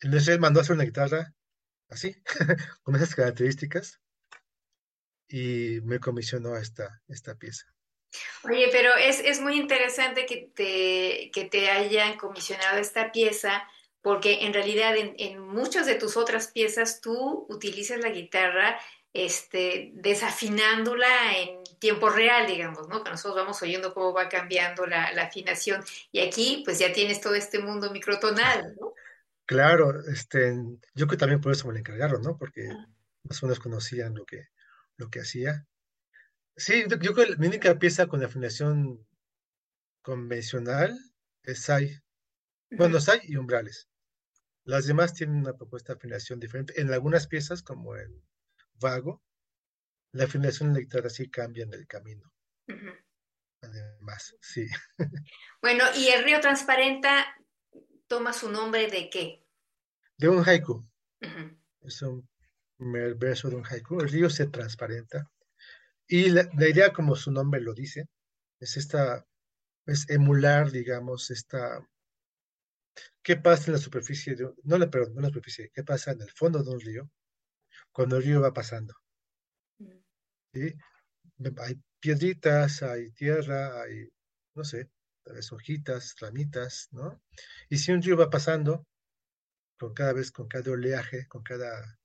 Entonces 0.00 0.28
él 0.28 0.40
mandó 0.40 0.60
a 0.60 0.62
hacer 0.62 0.74
una 0.74 0.84
guitarra 0.84 1.34
así, 1.88 2.22
con 2.82 2.96
esas 2.96 3.14
características, 3.14 4.00
y 5.28 5.80
me 5.82 5.98
comisionó 5.98 6.56
esta, 6.56 7.02
esta 7.08 7.36
pieza. 7.36 7.66
Oye, 8.44 8.68
pero 8.72 8.94
es, 8.96 9.20
es 9.20 9.40
muy 9.40 9.56
interesante 9.56 10.26
que 10.26 10.50
te, 10.54 11.30
que 11.32 11.48
te 11.50 11.70
hayan 11.70 12.16
comisionado 12.16 12.78
esta 12.78 13.12
pieza, 13.12 13.68
porque 14.00 14.46
en 14.46 14.54
realidad 14.54 14.96
en, 14.96 15.14
en 15.18 15.40
muchas 15.40 15.86
de 15.86 15.96
tus 15.96 16.16
otras 16.16 16.48
piezas 16.52 17.00
tú 17.00 17.46
utilizas 17.48 17.98
la 18.00 18.10
guitarra 18.10 18.78
este, 19.12 19.92
desafinándola 19.94 21.38
en 21.38 21.64
tiempo 21.78 22.10
real, 22.10 22.46
digamos, 22.46 22.88
¿no? 22.88 23.02
Que 23.02 23.10
nosotros 23.10 23.36
vamos 23.36 23.62
oyendo 23.62 23.94
cómo 23.94 24.12
va 24.12 24.28
cambiando 24.28 24.86
la, 24.86 25.10
la, 25.12 25.24
afinación. 25.24 25.82
Y 26.12 26.20
aquí, 26.20 26.62
pues 26.64 26.78
ya 26.78 26.92
tienes 26.92 27.20
todo 27.20 27.34
este 27.34 27.58
mundo 27.58 27.90
microtonal, 27.90 28.74
¿no? 28.78 28.92
Claro, 29.46 30.00
este, 30.12 30.54
yo 30.94 31.06
creo 31.06 31.08
que 31.08 31.16
también 31.16 31.40
por 31.40 31.52
eso 31.52 31.66
me 31.66 31.72
lo 31.72 31.78
encargaron, 31.78 32.20
¿no? 32.20 32.36
Porque 32.36 32.68
más 33.22 33.42
o 33.42 33.46
menos 33.46 33.58
conocían 33.58 34.14
lo 34.14 34.26
que, 34.26 34.48
lo 34.96 35.08
que 35.08 35.20
hacía. 35.20 35.64
Sí, 36.56 36.84
yo 36.88 36.98
creo 36.98 37.14
que 37.14 37.36
mi 37.36 37.48
única 37.48 37.78
pieza 37.78 38.06
con 38.06 38.24
afinación 38.24 39.06
convencional 40.02 40.98
es 41.42 41.64
SAI. 41.64 42.00
Bueno, 42.70 42.98
SAI 42.98 43.20
y 43.24 43.36
umbrales. 43.36 43.88
Las 44.64 44.86
demás 44.86 45.12
tienen 45.12 45.36
una 45.36 45.52
propuesta 45.52 45.92
de 45.92 45.98
afinación 45.98 46.40
diferente. 46.40 46.80
En 46.80 46.92
algunas 46.92 47.26
piezas, 47.26 47.62
como 47.62 47.94
el 47.94 48.22
vago, 48.80 49.22
la 50.12 50.24
afinación 50.24 50.74
guitarra 50.74 51.10
sí 51.10 51.30
cambia 51.30 51.64
en 51.64 51.74
el 51.74 51.86
camino. 51.86 52.32
Además, 53.60 54.34
sí. 54.40 54.66
Bueno, 55.60 55.84
¿y 55.96 56.08
el 56.08 56.24
río 56.24 56.40
Transparenta 56.40 57.26
toma 58.06 58.32
su 58.32 58.50
nombre 58.50 58.88
de 58.88 59.10
qué? 59.10 59.44
De 60.16 60.28
un 60.28 60.42
haiku. 60.46 60.88
Es 61.82 62.02
un 62.02 62.28
verso 63.18 63.50
de 63.50 63.56
un 63.56 63.64
haiku. 63.66 64.00
El 64.00 64.08
río 64.08 64.30
se 64.30 64.46
transparenta 64.46 65.30
y 66.08 66.30
la, 66.30 66.48
idea, 66.68 66.92
como 66.92 67.16
su 67.16 67.30
nombre 67.32 67.60
lo 67.60 67.74
dice, 67.74 68.08
es 68.60 68.76
esta, 68.76 69.26
es 69.86 70.08
emular, 70.10 70.70
digamos, 70.70 71.30
esta, 71.30 71.80
¿qué 73.22 73.36
pasa 73.36 73.66
en 73.66 73.72
la 73.74 73.78
superficie 73.78 74.34
de, 74.36 74.52
no 74.64 74.78
la, 74.78 74.90
perdón, 74.90 75.14
no 75.14 75.20
en 75.20 75.22
la 75.24 75.28
superficie, 75.28 75.70
qué 75.74 75.82
pasa 75.84 76.12
en 76.12 76.22
el 76.22 76.30
fondo 76.30 76.62
de 76.62 76.70
un 76.70 76.80
río 76.80 77.10
cuando 77.92 78.16
el 78.16 78.22
río 78.24 78.40
va 78.40 78.52
pasando? 78.52 78.94
¿Sí? 80.52 80.74
Hay 81.58 81.80
piedritas, 82.00 82.82
hay 82.82 83.10
tierra, 83.12 83.82
hay, 83.82 84.08
no 84.54 84.64
sé, 84.64 84.90
hojitas, 85.52 86.14
ramitas, 86.20 86.88
¿no? 86.92 87.20
Y 87.68 87.78
si 87.78 87.92
un 87.92 88.02
río 88.02 88.16
va 88.16 88.30
pasando, 88.30 88.86
con 89.78 89.92
cada 89.92 90.12
vez, 90.12 90.30
con 90.30 90.48
cada 90.48 90.70
oleaje, 90.70 91.26
con 91.28 91.42
cada, 91.42 91.98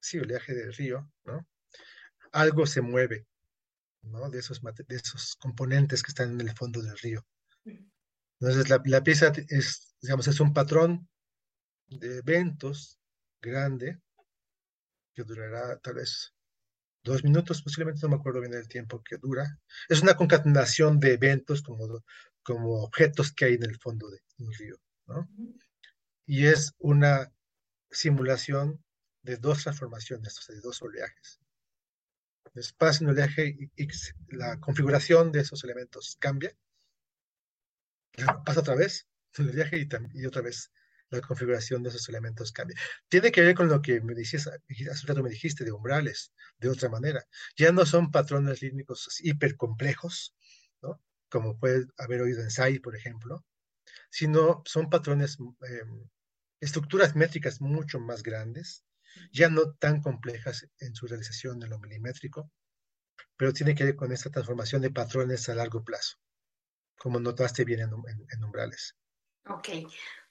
sí, 0.00 0.18
oleaje 0.18 0.54
del 0.54 0.72
río, 0.72 1.10
¿no? 1.24 1.46
Algo 2.32 2.66
se 2.66 2.80
mueve, 2.80 3.26
¿no? 4.02 4.30
De 4.30 4.38
esos, 4.38 4.60
componentes 5.36 6.02
que 6.02 6.10
están 6.10 6.32
en 6.32 6.48
el 6.48 6.54
fondo 6.54 6.82
del 6.82 6.98
río. 6.98 7.26
Entonces, 8.40 8.68
la, 8.68 8.80
la 8.84 9.02
pieza 9.02 9.32
es, 9.48 9.96
digamos, 10.00 10.28
es 10.28 10.40
un 10.40 10.52
patrón 10.52 11.08
de 11.88 12.18
eventos 12.18 12.98
grande 13.40 14.00
que 15.14 15.24
durará 15.24 15.78
tal 15.78 15.94
vez 15.94 16.34
dos 17.02 17.24
minutos, 17.24 17.62
posiblemente 17.62 18.00
no 18.02 18.10
me 18.10 18.16
acuerdo 18.16 18.40
bien 18.40 18.54
el 18.54 18.68
tiempo 18.68 19.02
que 19.02 19.16
dura. 19.16 19.58
Es 19.88 20.02
una 20.02 20.14
concatenación 20.14 21.00
de 21.00 21.14
eventos 21.14 21.62
como, 22.42 22.82
objetos 22.82 23.32
que 23.32 23.46
hay 23.46 23.54
en 23.54 23.64
el 23.64 23.78
fondo 23.78 24.08
de 24.10 24.20
un 24.38 24.52
río, 24.52 24.76
¿no? 25.06 25.28
Y 26.26 26.46
es 26.46 26.72
una 26.78 27.32
simulación 27.90 28.82
de 29.22 29.36
dos 29.36 29.62
transformaciones, 29.62 30.38
o 30.38 30.42
sea, 30.42 30.54
de 30.54 30.60
dos 30.60 30.80
oleajes 30.82 31.40
espacio 32.54 33.06
en 33.06 33.16
el 33.16 33.24
eje 33.24 33.70
X, 33.76 34.14
la 34.28 34.58
configuración 34.60 35.32
de 35.32 35.40
esos 35.40 35.62
elementos 35.64 36.16
cambia, 36.18 36.56
pasa 38.44 38.60
otra 38.60 38.74
vez 38.74 39.06
en 39.38 39.48
el 39.48 39.60
eje 39.60 39.88
y, 40.14 40.26
otra 40.26 40.42
vez 40.42 40.72
la 41.10 41.20
configuración 41.20 41.82
de 41.82 41.88
esos 41.88 42.08
elementos 42.08 42.52
cambia. 42.52 42.76
Tiene 43.08 43.32
que 43.32 43.40
ver 43.40 43.54
con 43.54 43.68
lo 43.68 43.80
que 43.80 44.00
me 44.00 44.14
dijiste, 44.14 44.50
hace 44.90 45.06
rato 45.06 45.22
me 45.22 45.30
dijiste 45.30 45.64
de 45.64 45.72
umbrales, 45.72 46.32
de 46.58 46.68
otra 46.68 46.88
manera. 46.90 47.24
Ya 47.56 47.72
no 47.72 47.86
son 47.86 48.10
patrones 48.10 48.60
rítmicos 48.60 49.18
hipercomplejos, 49.22 50.34
¿no? 50.82 51.00
como 51.30 51.58
puede 51.58 51.86
haber 51.96 52.22
oído 52.22 52.42
en 52.42 52.50
SAI, 52.50 52.78
por 52.80 52.94
ejemplo, 52.94 53.44
sino 54.10 54.62
son 54.66 54.90
patrones, 54.90 55.38
em, 55.40 56.08
estructuras 56.60 57.16
métricas 57.16 57.60
mucho 57.60 58.00
más 58.00 58.22
grandes, 58.22 58.84
ya 59.32 59.48
no 59.48 59.72
tan 59.74 60.00
complejas 60.00 60.68
en 60.80 60.94
su 60.94 61.06
realización 61.06 61.62
en 61.62 61.70
lo 61.70 61.78
milimétrico, 61.78 62.50
pero 63.36 63.52
tiene 63.52 63.74
que 63.74 63.84
ver 63.84 63.96
con 63.96 64.12
esta 64.12 64.30
transformación 64.30 64.82
de 64.82 64.90
patrones 64.90 65.48
a 65.48 65.54
largo 65.54 65.84
plazo, 65.84 66.18
como 66.96 67.20
notaste 67.20 67.64
bien 67.64 67.80
en, 67.80 68.44
umbrales. 68.44 68.96
Ok, 69.46 69.68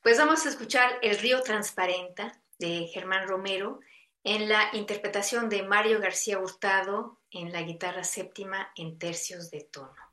pues 0.02 0.18
vamos 0.18 0.46
a 0.46 0.50
escuchar 0.50 1.00
El 1.02 1.18
río 1.18 1.42
transparenta 1.42 2.40
de 2.60 2.88
Germán 2.94 3.28
Romero 3.28 3.80
en 4.24 4.50
la 4.50 4.70
interpretación 4.74 5.50
de 5.50 5.64
Mario 5.64 6.00
García 6.00 6.40
Hurtado 6.40 7.22
en 7.32 7.52
la 7.52 7.62
guitarra 7.62 8.04
séptima 8.04 8.72
en 8.76 8.98
tercios 9.00 9.50
de 9.52 9.62
tono. 9.72 10.07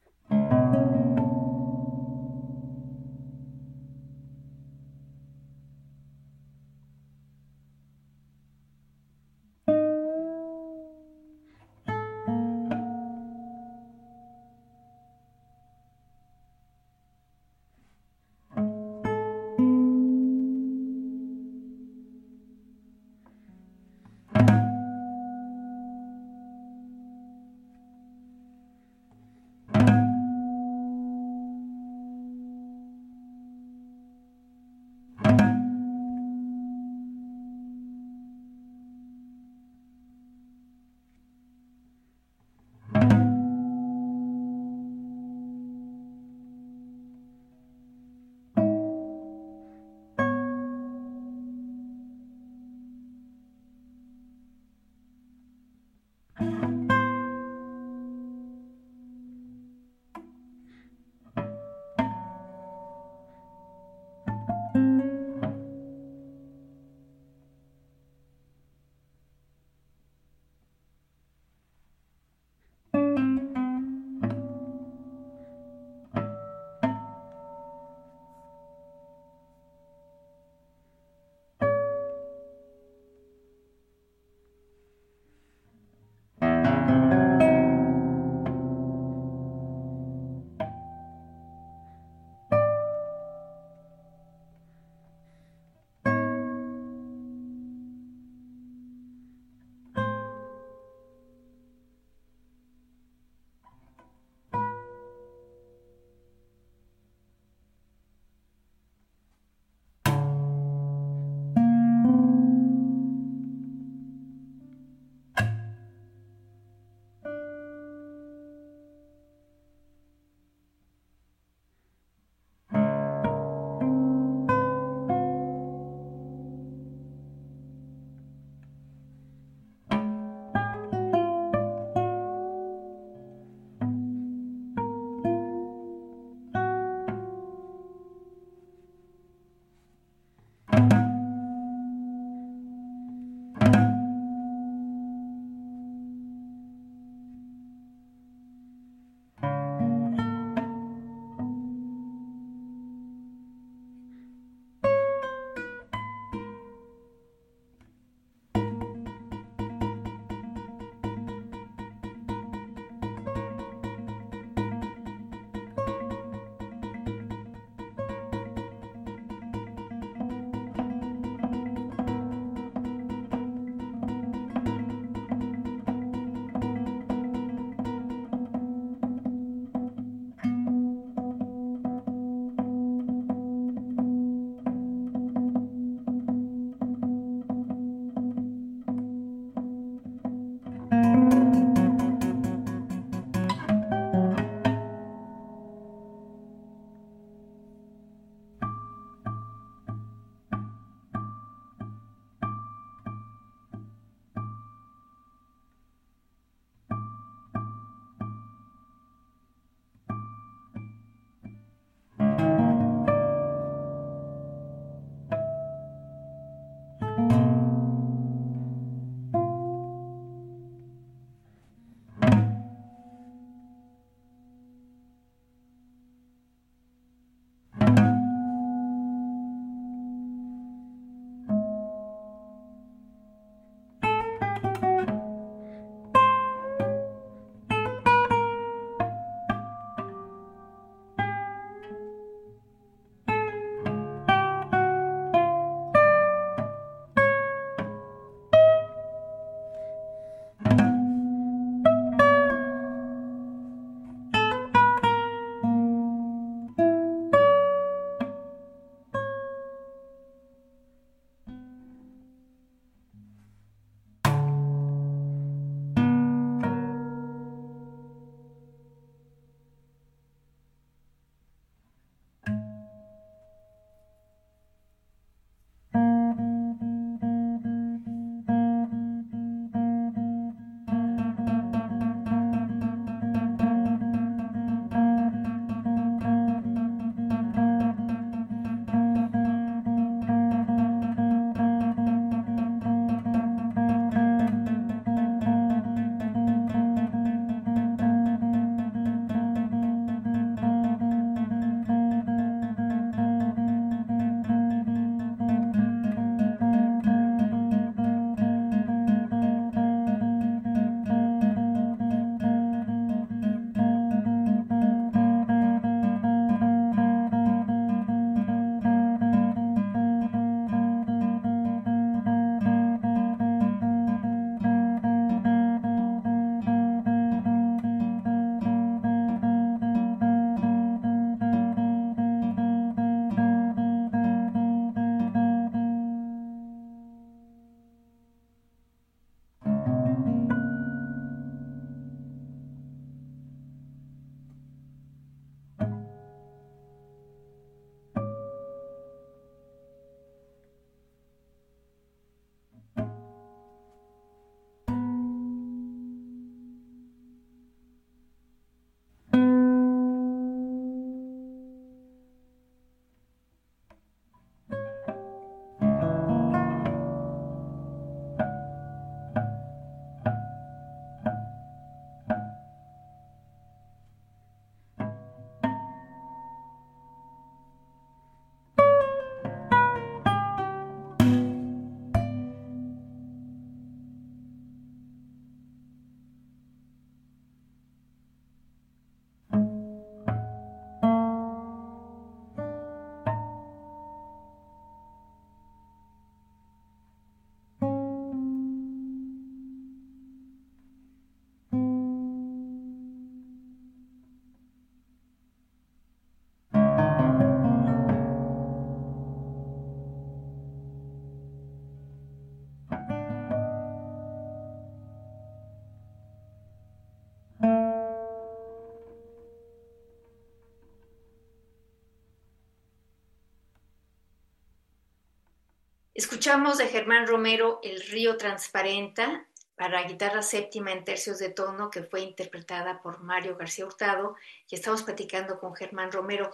Escuchamos 426.14 426.78
de 426.78 426.86
Germán 426.86 427.26
Romero 427.26 427.80
El 427.82 428.00
río 428.00 428.36
transparenta 428.36 429.48
para 429.74 430.06
guitarra 430.06 430.42
séptima 430.42 430.92
en 430.92 431.02
tercios 431.02 431.40
de 431.40 431.48
tono 431.48 431.90
que 431.90 432.04
fue 432.04 432.20
interpretada 432.20 433.02
por 433.02 433.20
Mario 433.20 433.56
García 433.56 433.84
Hurtado 433.84 434.36
y 434.70 434.76
estamos 434.76 435.02
platicando 435.02 435.58
con 435.58 435.74
Germán 435.74 436.12
Romero. 436.12 436.52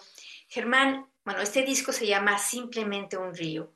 Germán, 0.49 1.07
bueno, 1.27 1.43
este 1.43 1.61
disco 1.61 1.93
se 1.93 2.07
llama 2.07 2.39
Simplemente 2.39 3.19
un 3.19 3.35
río. 3.35 3.71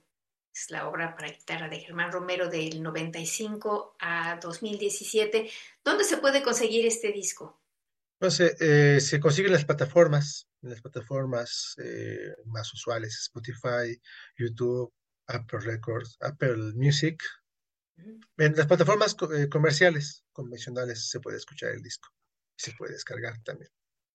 Es 0.55 0.71
la 0.71 0.89
obra 0.89 1.15
para 1.15 1.29
guitarra 1.29 1.69
de 1.69 1.81
Germán 1.81 2.11
Romero 2.11 2.49
del 2.49 2.83
95 2.83 3.97
a 4.01 4.39
2017. 4.41 5.51
¿Dónde 5.85 6.05
se 6.05 6.17
puede 6.17 6.43
conseguir 6.43 6.87
este 6.87 7.13
disco? 7.13 7.61
Pues 8.17 8.41
eh, 8.41 9.01
se 9.03 9.21
consigue 9.21 9.49
en 9.49 9.53
las 9.53 9.67
plataformas, 9.67 10.49
en 10.63 10.71
las 10.71 10.81
plataformas 10.81 11.77
eh, 11.77 12.35
más 12.47 12.73
usuales, 12.73 13.19
Spotify, 13.19 14.01
YouTube, 14.39 14.91
Apple 15.27 15.61
Records, 15.61 16.17
Apple 16.21 16.73
Music. 16.75 17.23
En 18.37 18.57
las 18.57 18.67
plataformas 18.67 19.17
eh, 19.37 19.49
comerciales, 19.49 20.25
convencionales, 20.33 21.09
se 21.09 21.21
puede 21.21 21.37
escuchar 21.37 21.71
el 21.71 21.83
disco 21.83 22.09
y 22.57 22.63
se 22.63 22.73
puede 22.73 22.95
descargar 22.95 23.41
también. 23.45 23.71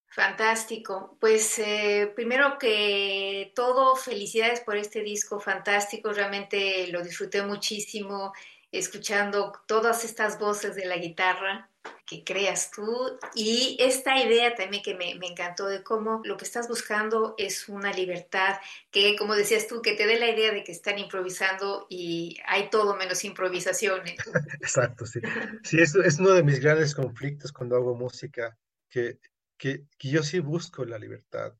Fantástico. 0.07 1.17
Pues 1.19 1.59
eh, 1.59 2.11
primero 2.15 2.57
que 2.59 3.51
todo, 3.55 3.95
felicidades 3.95 4.59
por 4.61 4.75
este 4.75 5.01
disco 5.01 5.39
fantástico. 5.39 6.11
Realmente 6.11 6.87
lo 6.87 7.01
disfruté 7.01 7.43
muchísimo 7.43 8.33
escuchando 8.71 9.53
todas 9.67 10.03
estas 10.03 10.37
voces 10.39 10.75
de 10.75 10.85
la 10.85 10.97
guitarra 10.97 11.69
que 12.05 12.23
creas 12.23 12.71
tú 12.71 13.17
y 13.35 13.77
esta 13.79 14.21
idea 14.21 14.55
también 14.55 14.83
que 14.83 14.95
me, 14.95 15.11
encantó 15.11 15.67
de 15.67 15.83
cómo 15.83 16.21
lo 16.25 16.37
que 16.37 16.45
estás 16.45 16.67
buscando 16.67 17.35
es 17.37 17.69
una 17.69 17.93
libertad 17.93 18.57
que, 18.91 19.15
como 19.15 19.35
decías 19.35 19.67
tú, 19.67 19.81
que 19.81 19.93
te 19.93 20.07
dé 20.07 20.19
la 20.19 20.29
idea 20.29 20.51
de 20.51 20.63
que 20.63 20.71
están 20.71 20.97
improvisando 20.99 21.85
y 21.89 22.37
hay 22.47 22.69
todo 22.69 22.95
menos 22.95 23.23
improvisación. 23.23 24.01
Exacto, 24.61 25.05
sí. 25.05 25.19
Sí, 25.63 25.79
es, 25.79 25.95
es 25.95 26.19
uno 26.19 26.31
de 26.31 26.43
mis 26.43 26.59
grandes 26.59 26.95
conflictos 26.95 27.53
cuando 27.53 27.75
hago 27.75 27.95
música, 27.95 28.57
que 28.89 29.19
que, 29.59 29.85
yo 29.99 30.23
sí 30.23 30.39
busco 30.39 30.85
la 30.85 30.97
libertad. 30.97 31.53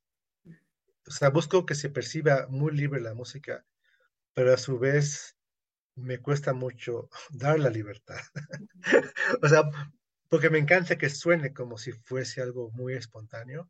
O 1.05 1.11
sea, 1.11 1.29
busco 1.29 1.65
que 1.65 1.75
se 1.75 1.89
perciba 1.89 2.47
muy 2.49 2.71
libre 2.71 3.01
la 3.01 3.13
música, 3.13 3.65
pero 4.33 4.53
a 4.53 4.57
su 4.57 4.79
vez 4.79 5.35
me 5.95 6.19
cuesta 6.19 6.53
mucho 6.53 7.09
dar 7.29 7.59
la 7.59 7.69
libertad. 7.69 8.21
o 9.43 9.47
sea, 9.49 9.63
porque 10.29 10.49
me 10.49 10.59
encanta 10.59 10.97
que 10.97 11.09
suene 11.09 11.53
como 11.53 11.77
si 11.77 11.91
fuese 11.91 12.41
algo 12.41 12.71
muy 12.71 12.93
espontáneo, 12.93 13.69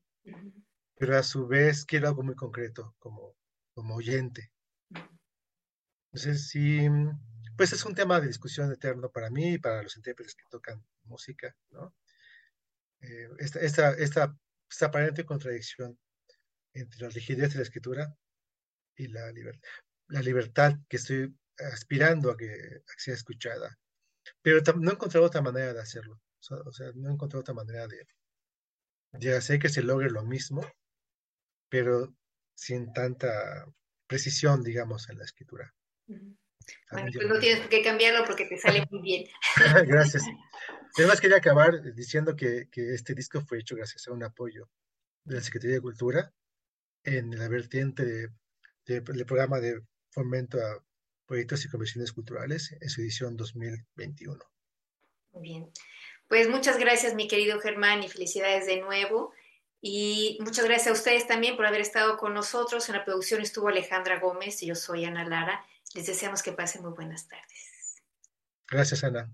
pero 0.95 1.18
a 1.18 1.24
su 1.24 1.47
vez 1.47 1.86
quiero 1.86 2.10
algo 2.10 2.24
muy 2.24 2.36
concreto, 2.36 2.95
como, 2.99 3.36
como 3.74 3.95
oyente. 3.95 4.51
Entonces, 6.12 6.49
sí, 6.49 6.88
pues 7.55 7.74
es 7.74 7.86
un 7.86 7.95
tema 7.95 8.20
de 8.20 8.28
discusión 8.28 8.72
eterno 8.72 9.10
para 9.10 9.30
mí 9.30 9.53
y 9.53 9.57
para 9.57 9.84
los 9.84 9.95
intérpretes 9.95 10.36
que 10.36 10.45
tocan 10.49 10.84
música, 11.03 11.55
¿no? 11.72 11.95
Eh, 13.01 13.30
esta, 13.39 13.60
esta, 13.62 13.93
esta, 13.93 14.86
aparente 14.86 15.26
contradicción 15.26 15.97
entre 16.74 17.01
la 17.01 17.10
rigidez 17.10 17.51
de 17.51 17.57
la 17.57 17.64
escritura 17.64 18.14
y 18.95 19.07
la, 19.07 19.32
libertad 19.32 19.70
la 20.10 20.22
libertad 20.22 20.76
que 20.89 20.97
estoy 20.97 21.34
aspirando 21.72 22.32
a 22.32 22.38
que, 22.38 22.82
sea 22.97 23.14
escuchada. 23.14 23.78
Pero 24.41 24.62
no 24.78 24.91
he 24.91 24.93
encontrado 24.93 25.26
otra 25.26 25.41
manera 25.41 25.74
de 25.74 25.82
hacerlo. 25.82 26.20
O 26.65 26.71
sea, 26.71 26.91
no 26.95 27.09
he 27.09 27.13
encontrado 27.13 27.41
otra 27.41 27.53
manera 27.53 27.87
de, 27.87 28.07
de 29.13 29.35
hacer 29.35 29.59
que 29.59 29.69
se 29.69 29.83
logre 29.83 30.09
lo 30.09 30.23
mismo, 30.23 30.65
pero 31.69 32.15
sin 32.55 32.93
tanta 32.93 33.65
precisión, 34.07 34.63
digamos, 34.63 35.09
en 35.09 35.17
la 35.17 35.25
escritura. 35.25 35.73
Bueno, 36.91 37.09
pues 37.13 37.27
no 37.27 37.39
tienes 37.39 37.67
que 37.67 37.81
cambiarlo 37.83 38.25
porque 38.25 38.45
te 38.45 38.57
sale 38.57 38.85
muy 38.89 39.01
bien. 39.01 39.25
Gracias. 39.87 40.23
Además 40.97 41.21
quería 41.21 41.37
acabar 41.37 41.81
diciendo 41.93 42.35
que, 42.35 42.67
que, 42.71 42.93
este 42.93 43.13
disco 43.13 43.41
fue 43.41 43.59
hecho 43.59 43.75
gracias 43.75 44.07
a 44.07 44.11
un 44.11 44.23
apoyo 44.23 44.69
de 45.23 45.35
la 45.35 45.41
Secretaría 45.41 45.75
de 45.75 45.81
Cultura 45.81 46.33
en 47.03 47.37
la 47.37 47.47
vertiente 47.47 48.03
de, 48.05 48.29
del 48.85 49.25
programa 49.25 49.59
de 49.59 49.81
fomento 50.09 50.57
a 50.57 50.83
proyectos 51.27 51.63
y 51.63 51.69
conversiones 51.69 52.11
culturales 52.11 52.75
en 52.81 52.89
su 52.89 53.01
edición 53.01 53.37
2021. 53.37 54.39
Muy 55.33 55.43
bien. 55.43 55.71
Pues 56.30 56.47
muchas 56.47 56.77
gracias, 56.77 57.15
mi 57.15 57.27
querido 57.27 57.59
Germán, 57.59 58.03
y 58.03 58.07
felicidades 58.07 58.67
de 58.67 58.80
nuevo. 58.80 59.34
Y 59.82 60.38
muchas 60.41 60.63
gracias 60.63 60.88
a 60.88 60.91
ustedes 60.91 61.25
también 61.25 61.55
por 61.55 61.65
haber 61.65 61.82
estado 61.82 62.17
con 62.17 62.36
nosotros. 62.36 62.88
En 62.88 62.95
la 62.95 63.03
producción 63.03 63.41
estuvo 63.41 63.67
Alejandra 63.67 64.19
Gómez 64.19 64.61
y 64.61 64.67
yo 64.67 64.75
soy 64.75 65.05
Ana 65.05 65.27
Lara. 65.27 65.65
Les 65.95 66.05
deseamos 66.05 66.43
que 66.43 66.51
pasen 66.51 66.84
muy 66.84 66.91
buenas 66.91 67.27
tardes. 67.27 68.03
Gracias, 68.67 69.03
Ana. 69.03 69.34